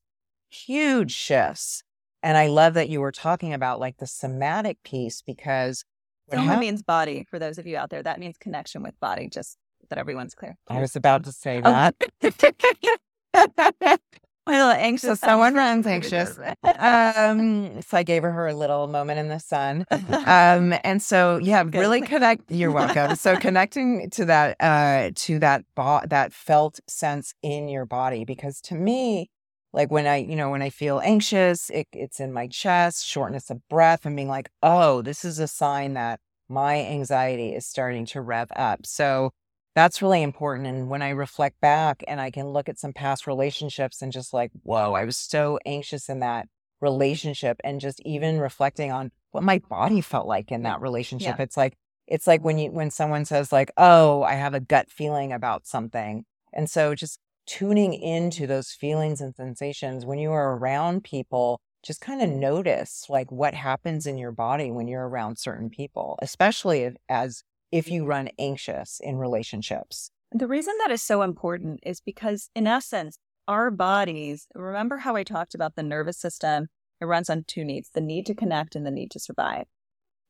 huge 0.50 1.12
shifts. 1.12 1.84
And 2.22 2.38
I 2.38 2.48
love 2.48 2.74
that 2.76 2.90
you 2.90 3.02
were 3.02 3.12
talking 3.12 3.54
about 3.54 3.80
like 3.80 3.98
the 3.98 4.08
somatic 4.08 4.82
piece 4.84 5.22
because 5.22 5.84
Soma 6.32 6.58
means 6.58 6.82
body 6.82 7.26
for 7.30 7.38
those 7.38 7.58
of 7.58 7.68
you 7.68 7.76
out 7.78 7.90
there. 7.90 8.02
That 8.02 8.20
means 8.20 8.38
connection 8.38 8.82
with 8.82 8.98
body. 9.00 9.28
Just 9.30 9.58
that 9.90 10.00
everyone's 10.00 10.34
clear. 10.34 10.56
I 10.68 10.80
was 10.80 10.96
about 10.96 11.26
to 11.26 11.32
say 11.32 11.62
Oh. 11.64 11.92
My 14.46 14.54
little 14.54 14.72
anxious. 14.82 15.08
so 15.20 15.28
someone 15.28 15.54
runs 15.64 15.88
anxious. 15.88 16.38
Um, 16.64 17.82
so 17.82 17.98
I 17.98 18.04
gave 18.04 18.24
her 18.24 18.32
her 18.32 18.54
little 18.54 18.88
moment 18.88 19.20
in 19.20 19.30
the 19.30 19.40
sun. 19.40 19.86
Um, 19.90 20.74
and 20.84 21.02
so 21.02 21.38
yeah, 21.38 21.64
really 21.66 22.02
connect. 22.02 22.52
You're 22.52 22.72
welcome. 22.72 23.16
so 23.16 23.38
connecting 23.38 24.10
to 24.12 24.26
that, 24.26 24.58
uh, 24.60 25.12
to 25.16 25.40
that 25.40 25.64
bo- 25.76 26.02
that 26.08 26.34
felt 26.34 26.80
sense 26.88 27.34
in 27.42 27.70
your 27.70 27.86
body, 27.86 28.26
because 28.26 28.60
to 28.62 28.76
me, 28.76 29.30
like 29.72 29.92
when 29.92 30.08
I, 30.08 30.18
you 30.18 30.36
know, 30.36 30.50
when 30.50 30.62
I 30.62 30.70
feel 30.70 31.00
anxious, 31.04 31.70
it, 31.70 31.88
it's 31.94 32.20
in 32.20 32.34
my 32.34 32.48
chest, 32.48 33.06
shortness 33.06 33.50
of 33.50 33.66
breath, 33.70 34.06
and 34.06 34.16
being 34.16 34.28
like, 34.28 34.50
oh, 34.62 35.02
this 35.02 35.24
is 35.24 35.40
a 35.40 35.48
sign 35.48 35.94
that 35.94 36.20
my 36.50 36.80
anxiety 36.86 37.54
is 37.56 37.66
starting 37.66 38.06
to 38.08 38.22
rev 38.22 38.50
up. 38.56 38.86
So 38.86 39.32
that's 39.76 40.02
really 40.02 40.22
important. 40.22 40.68
And 40.68 40.90
when 40.90 41.02
I 41.02 41.10
reflect 41.10 41.60
back 41.60 42.04
and 42.08 42.22
I 42.22 42.32
can 42.32 42.48
look 42.48 42.70
at 42.70 42.80
some 42.80 42.94
past 42.94 43.26
relationships 43.28 44.02
and 44.02 44.12
just 44.12 44.34
like, 44.34 44.52
whoa, 44.64 44.94
I 44.94 45.04
was 45.06 45.18
so 45.18 45.60
anxious 45.66 46.10
in 46.10 46.20
that 46.20 46.48
relationship. 46.82 47.60
And 47.64 47.80
just 47.80 48.00
even 48.06 48.40
reflecting 48.40 48.92
on 48.92 49.12
what 49.32 49.44
my 49.44 49.60
body 49.70 50.02
felt 50.02 50.28
like 50.28 50.52
in 50.52 50.64
that 50.64 50.82
relationship. 50.82 51.40
It's 51.40 51.58
like, 51.58 51.76
it's 52.08 52.28
like 52.28 52.44
when 52.44 52.58
you, 52.58 52.72
when 52.72 52.92
someone 52.92 53.26
says 53.26 53.52
like, 53.52 53.72
oh, 53.78 54.22
I 54.24 54.34
have 54.34 54.54
a 54.54 54.60
gut 54.60 54.92
feeling 54.92 55.32
about 55.32 55.66
something. 55.66 56.26
And 56.52 56.70
so 56.70 56.94
just 56.94 57.20
tuning 57.48 57.94
into 57.94 58.46
those 58.46 58.72
feelings 58.72 59.22
and 59.22 59.36
sensations 59.36 60.06
when 60.06 60.20
you 60.20 60.32
are 60.32 60.56
around 60.56 61.04
people, 61.04 61.60
just 61.84 62.00
kind 62.00 62.22
of 62.22 62.30
notice 62.30 63.08
like 63.10 63.32
what 63.32 63.54
happens 63.54 64.06
in 64.06 64.18
your 64.18 64.32
body 64.32 64.72
when 64.72 64.88
you're 64.88 65.08
around 65.08 65.38
certain 65.38 65.70
people, 65.70 66.18
especially 66.22 66.84
if, 66.84 66.96
as 67.10 67.44
if 67.74 67.90
you 67.90 68.06
run 68.06 68.30
anxious 68.38 69.00
in 69.04 69.18
relationships. 69.18 70.12
The 70.32 70.48
reason 70.48 70.76
that 70.84 70.92
is 70.92 71.02
so 71.02 71.24
important 71.24 71.80
is 71.82 72.02
because, 72.02 72.52
in 72.56 72.68
essence, 72.68 73.18
our 73.48 73.72
bodies 73.72 74.48
remember 74.54 74.98
how 74.98 75.16
I 75.16 75.24
talked 75.24 75.56
about 75.56 75.76
the 75.76 75.82
nervous 75.82 76.20
system? 76.20 76.68
It 77.02 77.06
runs 77.06 77.32
on 77.32 77.46
two 77.48 77.66
needs 77.66 77.90
the 77.94 78.00
need 78.00 78.28
to 78.28 78.36
connect 78.36 78.76
and 78.76 78.86
the 78.86 78.92
need 78.92 79.10
to 79.12 79.20
survive. 79.20 79.66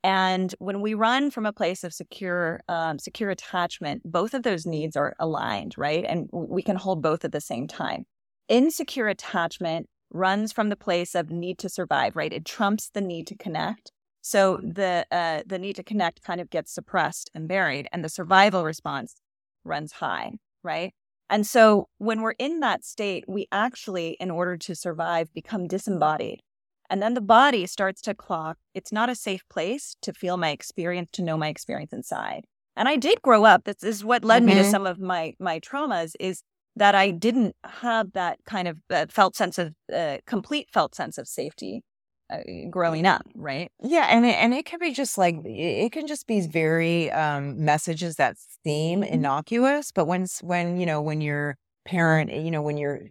And 0.05 0.55
when 0.59 0.79
we 0.79 0.93
run 0.93 1.31
from 1.31 1.45
a 1.45 1.51
place 1.51 1.83
of 1.83 1.93
secure, 1.93 2.61
um, 2.69 2.97
secure 2.97 3.29
attachment, 3.29 4.03
both 4.05 4.33
of 4.33 4.43
those 4.43 4.65
needs 4.65 4.95
are 4.95 5.13
aligned, 5.19 5.75
right? 5.77 6.05
And 6.07 6.29
we 6.31 6.63
can 6.63 6.77
hold 6.77 7.01
both 7.01 7.25
at 7.25 7.33
the 7.33 7.41
same 7.41 7.67
time. 7.67 8.05
Insecure 8.47 9.09
attachment 9.09 9.87
runs 10.11 10.53
from 10.53 10.69
the 10.69 10.77
place 10.77 11.13
of 11.13 11.29
need 11.29 11.59
to 11.59 11.69
survive, 11.69 12.15
right? 12.15 12.31
It 12.31 12.45
trumps 12.45 12.89
the 12.89 13.01
need 13.01 13.27
to 13.27 13.35
connect. 13.35 13.91
So 14.25 14.57
the 14.63 15.05
uh, 15.11 15.43
the 15.45 15.59
need 15.59 15.75
to 15.75 15.83
connect 15.83 16.23
kind 16.23 16.39
of 16.41 16.49
gets 16.49 16.73
suppressed 16.73 17.29
and 17.35 17.47
buried, 17.47 17.87
and 17.91 18.03
the 18.05 18.09
survival 18.09 18.63
response 18.63 19.15
runs 19.65 19.91
high, 19.93 20.31
right? 20.63 20.93
And 21.29 21.45
so 21.45 21.89
when 21.97 22.21
we're 22.21 22.31
in 22.39 22.61
that 22.61 22.83
state, 22.85 23.25
we 23.27 23.47
actually, 23.51 24.11
in 24.21 24.31
order 24.31 24.55
to 24.57 24.75
survive, 24.75 25.33
become 25.33 25.67
disembodied. 25.67 26.39
And 26.89 27.01
then 27.01 27.15
the 27.15 27.21
body 27.21 27.65
starts 27.65 28.01
to 28.03 28.13
clock. 28.13 28.57
It's 28.73 28.91
not 28.93 29.09
a 29.09 29.15
safe 29.15 29.41
place 29.49 29.95
to 30.01 30.13
feel 30.13 30.37
my 30.37 30.49
experience, 30.51 31.09
to 31.13 31.21
know 31.21 31.37
my 31.37 31.49
experience 31.49 31.91
inside. 31.91 32.45
And 32.77 32.87
I 32.87 32.95
did 32.95 33.21
grow 33.21 33.43
up. 33.43 33.65
This 33.65 33.83
is 33.83 34.05
what 34.05 34.23
led 34.23 34.43
me 34.43 34.53
to 34.55 34.61
Mhm. 34.61 34.71
some 34.71 34.85
of 34.87 34.99
my 34.99 35.33
my 35.39 35.59
traumas. 35.59 36.15
Is 36.19 36.43
that 36.77 36.95
I 36.95 37.11
didn't 37.11 37.55
have 37.65 38.13
that 38.13 38.39
kind 38.45 38.67
of 38.69 38.77
uh, 38.89 39.05
felt 39.09 39.35
sense 39.35 39.57
of 39.59 39.73
uh, 39.93 40.17
complete 40.25 40.69
felt 40.71 40.95
sense 40.95 41.17
of 41.17 41.27
safety 41.27 41.83
growing 42.69 43.05
up, 43.05 43.23
right? 43.35 43.71
Yeah, 43.81 44.07
and 44.09 44.25
it, 44.25 44.35
and 44.35 44.53
it 44.53 44.65
can 44.65 44.79
be 44.79 44.91
just 44.91 45.17
like 45.17 45.35
it 45.45 45.91
can 45.91 46.07
just 46.07 46.27
be 46.27 46.41
very 46.41 47.11
um, 47.11 47.63
messages 47.63 48.15
that 48.17 48.37
seem 48.65 49.01
Mhm. 49.01 49.07
innocuous, 49.11 49.91
but 49.91 50.05
when 50.05 50.25
when 50.41 50.79
you 50.79 50.85
know 50.85 51.01
when 51.01 51.21
your 51.21 51.57
parent, 51.85 52.31
you 52.33 52.51
know 52.51 52.61
when 52.61 52.77
you're 52.77 53.01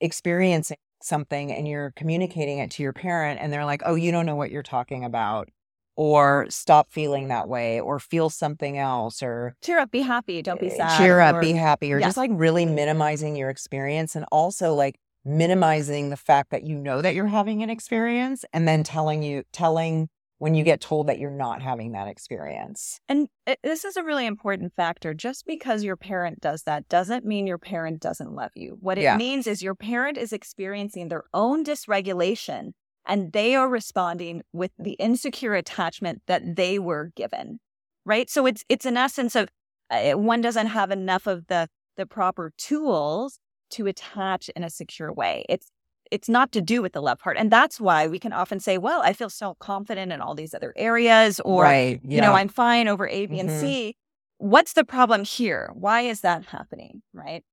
experiencing 0.00 0.76
something 1.02 1.52
and 1.52 1.68
you're 1.68 1.92
communicating 1.96 2.58
it 2.58 2.70
to 2.72 2.82
your 2.82 2.92
parent, 2.92 3.40
and 3.40 3.52
they're 3.52 3.64
like, 3.64 3.82
"Oh, 3.84 3.94
you 3.94 4.10
don't 4.12 4.26
know 4.26 4.36
what 4.36 4.50
you're 4.50 4.62
talking 4.62 5.04
about," 5.04 5.48
or 5.96 6.46
"Stop 6.50 6.90
feeling 6.90 7.28
that 7.28 7.48
way," 7.48 7.80
or 7.80 7.98
"Feel 8.00 8.30
something 8.30 8.78
else," 8.78 9.22
or 9.22 9.54
Cheer 9.62 9.78
up, 9.78 9.90
be 9.90 10.02
happy, 10.02 10.42
don't 10.42 10.60
be 10.60 10.68
uh, 10.68 10.74
sad. 10.76 10.98
cheer 10.98 11.20
up, 11.20 11.36
or- 11.36 11.40
be 11.40 11.52
happy, 11.52 11.92
or 11.92 12.00
Yes. 12.00 12.08
just 12.08 12.16
like 12.16 12.30
really 12.34 12.66
minimizing 12.66 13.36
your 13.36 13.50
experience 13.50 14.14
and 14.16 14.24
also 14.32 14.74
like 14.74 14.96
minimizing 15.24 16.10
the 16.10 16.16
fact 16.16 16.50
that 16.50 16.64
you 16.64 16.74
know 16.74 17.02
that 17.02 17.14
you're 17.14 17.26
having 17.26 17.62
an 17.62 17.70
experience 17.70 18.44
and 18.52 18.66
then 18.66 18.82
telling 18.82 19.22
you 19.22 19.42
telling 19.52 20.08
when 20.38 20.54
you 20.54 20.62
get 20.62 20.80
told 20.80 21.08
that 21.08 21.18
you're 21.18 21.30
not 21.30 21.60
having 21.60 21.92
that 21.92 22.06
experience. 22.06 23.00
And 23.08 23.28
it, 23.46 23.58
this 23.62 23.84
is 23.84 23.96
a 23.96 24.04
really 24.04 24.24
important 24.24 24.72
factor. 24.74 25.12
Just 25.12 25.44
because 25.46 25.82
your 25.82 25.96
parent 25.96 26.40
does 26.40 26.62
that 26.62 26.88
doesn't 26.88 27.24
mean 27.24 27.46
your 27.46 27.58
parent 27.58 28.00
doesn't 28.00 28.32
love 28.32 28.52
you. 28.54 28.78
What 28.80 28.98
it 28.98 29.02
Yeah. 29.02 29.16
means 29.16 29.46
is 29.46 29.62
your 29.62 29.74
parent 29.74 30.16
is 30.16 30.32
experiencing 30.32 31.08
their 31.08 31.24
own 31.34 31.64
dysregulation 31.64 32.72
and 33.04 33.32
they 33.32 33.54
are 33.56 33.68
responding 33.68 34.42
with 34.52 34.70
the 34.78 34.92
insecure 34.92 35.54
attachment 35.54 36.22
that 36.26 36.56
they 36.56 36.78
were 36.78 37.10
given. 37.16 37.58
Right? 38.04 38.30
So 38.30 38.46
it's 38.46 38.64
it's 38.68 38.86
an 38.86 38.96
essence 38.96 39.34
of 39.34 39.48
uh, 39.90 40.12
one 40.12 40.40
doesn't 40.40 40.68
have 40.68 40.90
enough 40.90 41.26
of 41.26 41.48
the 41.48 41.68
the 41.96 42.06
proper 42.06 42.52
tools 42.56 43.40
to 43.70 43.86
attach 43.86 44.48
in 44.50 44.64
a 44.64 44.70
secure 44.70 45.12
way. 45.12 45.44
It's 45.48 45.70
it's 46.10 46.28
not 46.28 46.52
to 46.52 46.62
do 46.62 46.80
with 46.80 46.94
the 46.94 47.02
love 47.02 47.18
part. 47.18 47.36
And 47.36 47.50
that's 47.50 47.78
why 47.78 48.06
we 48.06 48.18
can 48.18 48.32
often 48.32 48.60
say, 48.60 48.78
well, 48.78 49.02
I 49.02 49.12
feel 49.12 49.28
so 49.28 49.56
confident 49.60 50.10
in 50.10 50.22
all 50.22 50.34
these 50.34 50.54
other 50.54 50.72
areas 50.74 51.38
or 51.44 51.64
right. 51.64 52.00
you 52.02 52.22
know, 52.22 52.32
I'm 52.32 52.48
fine 52.48 52.88
over 52.88 53.06
A, 53.06 53.26
B, 53.26 53.38
and 53.38 53.50
Mhm. 53.50 53.60
C. 53.60 53.96
What's 54.38 54.72
the 54.72 54.84
problem 54.84 55.24
here? 55.24 55.70
Why 55.74 56.02
is 56.02 56.20
that 56.22 56.46
happening? 56.46 57.02
Right. 57.12 57.44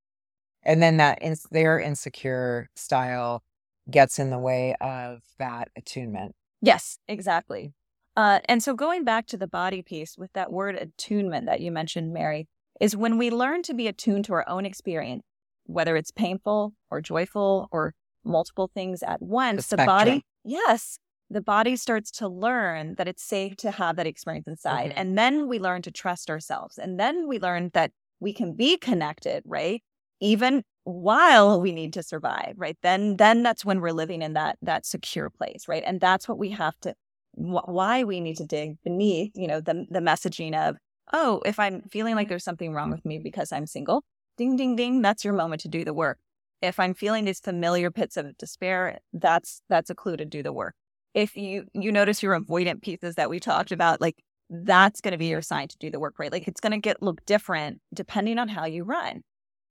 and 0.67 0.81
then 0.81 0.97
that 0.97 1.19
ins- 1.21 1.45
their 1.51 1.79
insecure 1.79 2.69
style 2.75 3.43
gets 3.91 4.17
in 4.17 4.31
the 4.31 4.39
way 4.39 4.73
of 4.81 5.21
that 5.37 5.69
attunement. 5.75 6.33
Yes, 6.61 6.97
exactly. 7.07 7.73
Uh, 8.15 8.39
and 8.45 8.63
so 8.63 8.73
going 8.73 9.03
back 9.03 9.27
to 9.27 9.37
the 9.37 9.45
body 9.47 9.83
piece 9.83 10.17
with 10.17 10.31
that 10.33 10.51
word 10.51 10.75
attunement 10.75 11.45
that 11.45 11.59
you 11.59 11.71
mentioned, 11.71 12.13
Mary, 12.13 12.47
is 12.81 12.95
when 12.95 13.17
we 13.19 13.29
learn 13.29 13.61
to 13.63 13.73
be 13.75 13.87
attuned 13.87 14.25
to 14.25 14.33
our 14.33 14.47
own 14.49 14.65
experience, 14.65 15.23
whether 15.65 15.95
it's 15.95 16.11
painful 16.11 16.73
or 16.89 17.01
joyful 17.01 17.67
or 17.71 17.93
multiple 18.23 18.69
things 18.73 19.03
at 19.03 19.21
once, 19.21 19.57
the, 19.67 19.75
spectrum. 19.75 19.85
body, 19.87 20.25
yes, 20.43 20.97
the 21.29 21.41
body 21.41 21.75
starts 21.75 22.11
to 22.11 22.27
learn 22.27 22.95
that 22.95 23.07
it's 23.07 23.23
safe 23.23 23.55
to 23.57 23.71
have 23.71 23.95
that 23.95 24.07
experience 24.07 24.47
inside. 24.47 24.91
Mhm. 24.91 24.93
And 24.97 25.17
then 25.17 25.47
we 25.47 25.59
learn 25.59 25.81
to 25.83 25.91
trust 25.91 26.29
ourselves. 26.29 26.77
And 26.77 26.99
then 26.99 27.27
we 27.27 27.39
learn 27.39 27.71
that 27.73 27.91
we 28.19 28.33
can 28.33 28.53
be 28.53 28.77
connected, 28.77 29.43
right? 29.45 29.83
Even 30.19 30.63
while 30.83 31.59
we 31.59 31.71
need 31.71 31.93
to 31.93 32.03
survive, 32.03 32.53
right? 32.57 32.77
Then 32.83 33.17
then 33.17 33.41
that's 33.43 33.65
when 33.65 33.81
we're 33.81 33.91
living 33.91 34.21
in 34.21 34.33
that 34.33 34.57
that 34.61 34.85
secure 34.85 35.29
place, 35.29 35.67
right? 35.67 35.83
And 35.85 35.99
that's 35.99 36.27
what 36.27 36.37
we 36.37 36.51
have 36.51 36.79
to 36.81 36.93
wh- 37.33 37.67
why 37.67 38.03
we 38.03 38.19
need 38.19 38.37
to 38.37 38.45
dig 38.45 38.77
beneath, 38.83 39.31
you 39.35 39.47
know, 39.47 39.59
the 39.61 39.85
the 39.89 39.99
messaging 39.99 40.55
of, 40.55 40.77
oh, 41.11 41.41
if 41.45 41.59
I'm 41.59 41.81
feeling 41.89 42.15
like 42.15 42.29
there's 42.29 42.43
something 42.43 42.71
wrong 42.73 42.91
with 42.91 43.03
me 43.03 43.17
because 43.19 43.51
I'm 43.51 43.65
single, 43.65 44.03
ding 44.37 44.55
ding 44.55 44.75
ding, 44.75 45.01
that's 45.01 45.23
your 45.23 45.33
moment 45.33 45.61
to 45.61 45.67
do 45.67 45.83
the 45.83 45.93
work. 45.93 46.19
If 46.61 46.79
I'm 46.79 46.93
feeling 46.93 47.25
these 47.25 47.39
familiar 47.39 47.91
pits 47.91 48.17
of 48.17 48.37
despair, 48.37 48.99
that's 49.13 49.61
that's 49.69 49.89
a 49.89 49.95
clue 49.95 50.17
to 50.17 50.25
do 50.25 50.43
the 50.43 50.53
work. 50.53 50.75
If 51.13 51.35
you 51.35 51.65
you 51.73 51.91
notice 51.91 52.23
your 52.23 52.39
avoidant 52.39 52.81
pieces 52.81 53.15
that 53.15 53.29
we 53.29 53.39
talked 53.39 53.71
about, 53.71 54.01
like 54.01 54.23
that's 54.49 55.01
going 55.01 55.11
to 55.11 55.17
be 55.17 55.27
your 55.27 55.41
sign 55.41 55.67
to 55.67 55.77
do 55.77 55.89
the 55.89 55.99
work, 55.99 56.19
right? 56.19 56.31
Like 56.31 56.47
it's 56.47 56.61
going 56.61 56.71
to 56.71 56.77
get 56.77 57.01
look 57.01 57.25
different 57.25 57.81
depending 57.93 58.37
on 58.37 58.47
how 58.47 58.65
you 58.65 58.83
run. 58.83 59.21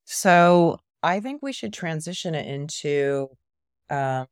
So 0.04 0.78
I 1.02 1.20
think 1.20 1.42
we 1.42 1.52
should 1.52 1.72
transition 1.72 2.34
it 2.34 2.46
into 2.46 3.28
um, 3.90 4.26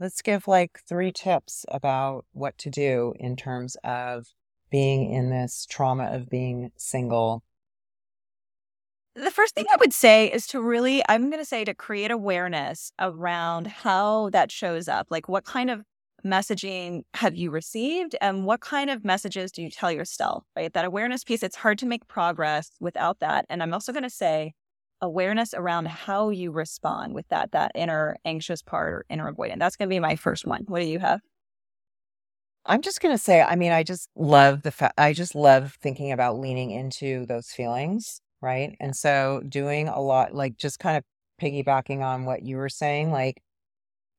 let's 0.00 0.22
give 0.22 0.46
like 0.46 0.80
three 0.88 1.12
tips 1.12 1.64
about 1.68 2.24
what 2.32 2.56
to 2.58 2.70
do 2.70 3.14
in 3.18 3.36
terms 3.36 3.76
of 3.84 4.26
being 4.70 5.12
in 5.12 5.30
this 5.30 5.66
trauma 5.68 6.04
of 6.12 6.28
being 6.28 6.70
single. 6.76 7.42
The 9.18 9.32
first 9.32 9.56
thing 9.56 9.66
I 9.68 9.76
would 9.80 9.92
say 9.92 10.30
is 10.30 10.46
to 10.48 10.60
really, 10.60 11.02
I'm 11.08 11.28
going 11.28 11.42
to 11.42 11.44
say 11.44 11.64
to 11.64 11.74
create 11.74 12.12
awareness 12.12 12.92
around 13.00 13.66
how 13.66 14.30
that 14.30 14.52
shows 14.52 14.86
up. 14.86 15.08
Like, 15.10 15.28
what 15.28 15.44
kind 15.44 15.70
of 15.70 15.82
messaging 16.24 17.02
have 17.14 17.34
you 17.34 17.50
received 17.50 18.14
and 18.20 18.44
what 18.44 18.60
kind 18.60 18.90
of 18.90 19.04
messages 19.04 19.50
do 19.50 19.60
you 19.60 19.70
tell 19.70 19.90
yourself, 19.90 20.44
right? 20.54 20.72
That 20.72 20.84
awareness 20.84 21.24
piece, 21.24 21.42
it's 21.42 21.56
hard 21.56 21.78
to 21.78 21.86
make 21.86 22.06
progress 22.06 22.70
without 22.78 23.18
that. 23.18 23.44
And 23.48 23.60
I'm 23.60 23.74
also 23.74 23.92
going 23.92 24.04
to 24.04 24.10
say 24.10 24.52
awareness 25.00 25.52
around 25.52 25.88
how 25.88 26.30
you 26.30 26.52
respond 26.52 27.12
with 27.12 27.26
that, 27.28 27.50
that 27.50 27.72
inner 27.74 28.16
anxious 28.24 28.62
part 28.62 28.92
or 28.92 29.04
inner 29.08 29.32
avoidant. 29.32 29.58
That's 29.58 29.74
going 29.74 29.88
to 29.88 29.94
be 29.94 30.00
my 30.00 30.14
first 30.14 30.46
one. 30.46 30.62
What 30.68 30.80
do 30.80 30.86
you 30.86 31.00
have? 31.00 31.20
I'm 32.64 32.82
just 32.82 33.00
going 33.00 33.14
to 33.14 33.22
say, 33.22 33.42
I 33.42 33.56
mean, 33.56 33.72
I 33.72 33.82
just 33.82 34.10
love 34.14 34.62
the 34.62 34.70
fact, 34.70 34.94
I 34.96 35.12
just 35.12 35.34
love 35.34 35.76
thinking 35.80 36.12
about 36.12 36.38
leaning 36.38 36.70
into 36.70 37.26
those 37.26 37.48
feelings. 37.48 38.20
Right. 38.40 38.76
And 38.78 38.94
so 38.94 39.42
doing 39.48 39.88
a 39.88 40.00
lot, 40.00 40.34
like 40.34 40.56
just 40.56 40.78
kind 40.78 40.96
of 40.96 41.04
piggybacking 41.40 42.02
on 42.02 42.24
what 42.24 42.42
you 42.42 42.56
were 42.56 42.68
saying, 42.68 43.10
like 43.10 43.42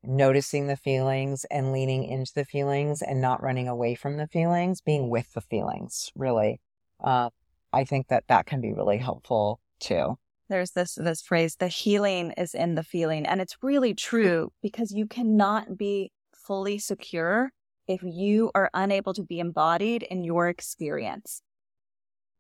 noticing 0.04 0.68
the 0.68 0.76
feelings 0.76 1.46
and 1.52 1.72
leaning 1.72 2.04
into 2.04 2.32
the 2.34 2.46
feelings 2.46 3.02
and 3.02 3.22
not 3.22 3.42
running 3.42 3.68
away 3.68 3.96
from 3.96 4.18
the 4.18 4.28
feelings, 4.28 4.82
being 4.82 5.10
with 5.10 5.32
the 5.34 5.42
feelings, 5.42 6.12
really. 6.16 6.60
Uh, 7.04 7.30
I 7.72 7.84
think 7.84 8.08
that 8.08 8.26
that 8.28 8.46
can 8.46 8.62
be 8.62 8.74
really 8.74 8.98
helpful 8.98 9.60
too. 9.80 10.18
There's 10.50 10.72
this 10.72 10.96
this 10.96 11.22
phrase, 11.22 11.56
the 11.58 11.68
healing 11.68 12.32
is 12.32 12.56
in 12.56 12.76
the 12.76 12.84
feeling. 12.84 13.26
And 13.26 13.40
it's 13.40 13.58
really 13.62 13.94
true 13.94 14.52
because 14.62 14.92
you 14.92 15.06
cannot 15.06 15.78
be 15.78 16.12
fully 16.34 16.80
secure 16.80 17.52
if 17.88 18.02
you 18.04 18.52
are 18.56 18.70
unable 18.74 19.14
to 19.14 19.24
be 19.24 19.40
embodied 19.40 20.04
in 20.04 20.24
your 20.24 20.48
experience. 20.50 21.42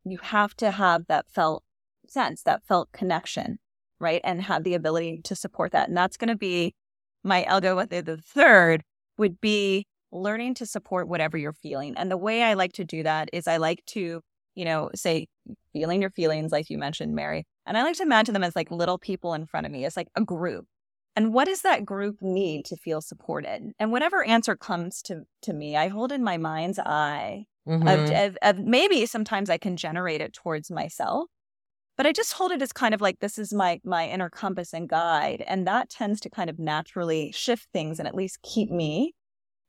You 0.03 0.17
have 0.21 0.55
to 0.57 0.71
have 0.71 1.05
that 1.07 1.29
felt 1.29 1.63
sense, 2.11 2.43
that 2.43 2.63
felt 2.63 2.91
connection, 2.91 3.59
right? 3.99 4.21
And 4.23 4.41
have 4.43 4.63
the 4.63 4.73
ability 4.73 5.21
to 5.25 5.35
support 5.35 5.71
that. 5.71 5.87
And 5.87 5.97
that's 5.97 6.17
going 6.17 6.29
to 6.29 6.37
be 6.37 6.73
my 7.23 7.45
algo 7.49 7.75
with 7.75 7.89
the 7.89 8.17
third 8.17 8.83
would 9.17 9.41
be 9.41 9.85
learning 10.11 10.55
to 10.55 10.65
support 10.65 11.07
whatever 11.07 11.37
you're 11.37 11.53
feeling. 11.53 11.95
And 11.97 12.09
the 12.09 12.17
way 12.17 12.43
I 12.43 12.53
like 12.53 12.73
to 12.73 12.85
do 12.85 13.03
that 13.03 13.29
is 13.33 13.47
I 13.47 13.57
like 13.57 13.83
to, 13.87 14.21
you 14.55 14.65
know, 14.65 14.89
say 14.95 15.27
feeling 15.73 16.01
your 16.01 16.09
feelings, 16.09 16.51
like 16.51 16.69
you 16.69 16.77
mentioned, 16.77 17.13
Mary. 17.13 17.45
And 17.65 17.77
I 17.77 17.83
like 17.83 17.97
to 17.97 18.03
imagine 18.03 18.33
them 18.33 18.43
as 18.43 18.55
like 18.55 18.71
little 18.71 18.97
people 18.97 19.33
in 19.33 19.45
front 19.45 19.65
of 19.65 19.71
me. 19.71 19.85
It's 19.85 19.97
like 19.97 20.07
a 20.15 20.23
group. 20.23 20.65
And 21.15 21.33
what 21.33 21.45
does 21.45 21.61
that 21.61 21.85
group 21.85 22.17
need 22.21 22.65
to 22.65 22.77
feel 22.77 23.01
supported? 23.01 23.73
And 23.77 23.91
whatever 23.91 24.23
answer 24.23 24.55
comes 24.55 25.01
to 25.03 25.23
to 25.43 25.53
me, 25.53 25.75
I 25.75 25.89
hold 25.89 26.11
in 26.11 26.23
my 26.23 26.37
mind's 26.37 26.79
eye. 26.79 27.45
Mm-hmm. 27.67 27.87
Of, 27.87 28.09
of, 28.09 28.37
of 28.41 28.65
maybe 28.65 29.05
sometimes 29.05 29.49
I 29.49 29.59
can 29.59 29.77
generate 29.77 30.21
it 30.21 30.33
towards 30.33 30.71
myself, 30.71 31.29
but 31.99 32.07
I 32.07 32.13
just 32.13 32.31
hold 32.31 32.53
it 32.53 32.61
as 32.61 32.71
kind 32.71 32.93
of 32.93 33.01
like 33.01 33.19
this 33.19 33.37
is 33.37 33.53
my 33.53 33.81
my 33.83 34.07
inner 34.07 34.29
compass 34.29 34.71
and 34.73 34.87
guide, 34.87 35.43
and 35.45 35.67
that 35.67 35.89
tends 35.89 36.21
to 36.21 36.29
kind 36.29 36.49
of 36.49 36.57
naturally 36.57 37.33
shift 37.33 37.67
things 37.73 37.99
and 37.99 38.07
at 38.07 38.15
least 38.15 38.41
keep 38.41 38.71
me 38.71 39.15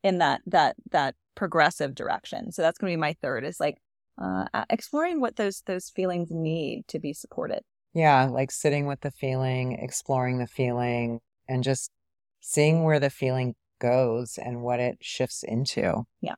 in 0.05 0.19
that 0.19 0.41
that 0.47 0.77
that 0.93 1.17
progressive 1.35 1.93
direction. 1.93 2.53
So 2.53 2.63
that's 2.63 2.79
going 2.79 2.93
to 2.93 2.97
be 2.97 3.01
my 3.01 3.17
third 3.21 3.45
is 3.45 3.59
like 3.59 3.79
uh, 4.17 4.45
exploring 4.71 5.21
what 5.21 5.35
those 5.35 5.65
those 5.67 5.91
feelings 5.91 6.29
need 6.31 6.87
to 6.87 7.01
be 7.01 7.13
supported. 7.13 7.63
Yeah, 7.95 8.27
like 8.27 8.53
sitting 8.53 8.87
with 8.87 9.01
the 9.01 9.11
feeling, 9.11 9.73
exploring 9.73 10.39
the 10.39 10.47
feeling, 10.47 11.19
and 11.49 11.65
just 11.65 11.91
seeing 12.39 12.85
where 12.85 13.01
the 13.01 13.11
feeling 13.11 13.57
goes 13.81 14.39
and 14.41 14.63
what 14.63 14.79
it 14.79 14.99
shifts 15.01 15.43
into. 15.43 16.05
Yeah. 16.21 16.37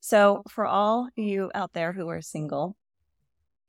So 0.00 0.42
for 0.50 0.66
all 0.66 1.08
you 1.16 1.50
out 1.54 1.72
there 1.72 1.94
who 1.94 2.10
are 2.10 2.20
single, 2.20 2.76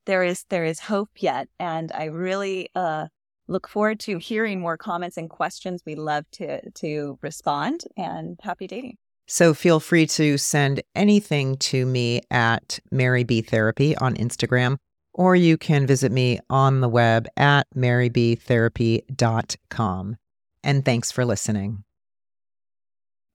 there 0.06 0.24
is 0.24 0.46
there 0.50 0.66
is 0.66 0.80
hope 0.80 1.10
yet, 1.18 1.48
and 1.60 1.92
I 1.92 2.06
really 2.06 2.70
uh, 2.76 3.08
look 3.48 3.68
forward 3.68 4.00
to 4.02 4.18
hearing 4.18 4.60
more 4.60 4.78
comments 4.78 5.18
and 5.18 5.30
questions. 5.30 5.84
We 5.86 5.96
love 5.96 6.26
to 6.34 6.70
to 6.72 7.18
respond 7.22 7.84
and 7.98 8.40
happy 8.42 8.68
dating. 8.68 8.98
So 9.28 9.54
feel 9.54 9.80
free 9.80 10.08
to 10.08 10.38
send 10.38 10.82
anything 10.94 11.56
to 11.58 11.86
me 11.86 12.22
at 12.30 12.80
Mary 12.92 13.24
B 13.24 13.42
Therapy 13.42 13.96
on 13.98 14.16
Instagram, 14.16 14.78
or 15.14 15.34
you 15.36 15.58
can 15.58 15.88
visit 15.88 16.12
me 16.12 16.40
on 16.50 16.82
the 16.82 16.90
web 16.90 17.28
at 17.36 17.66
marybtherapy.com. 17.76 20.18
And 20.64 20.86
thanks 20.86 21.12
for 21.12 21.26
listening. 21.26 21.85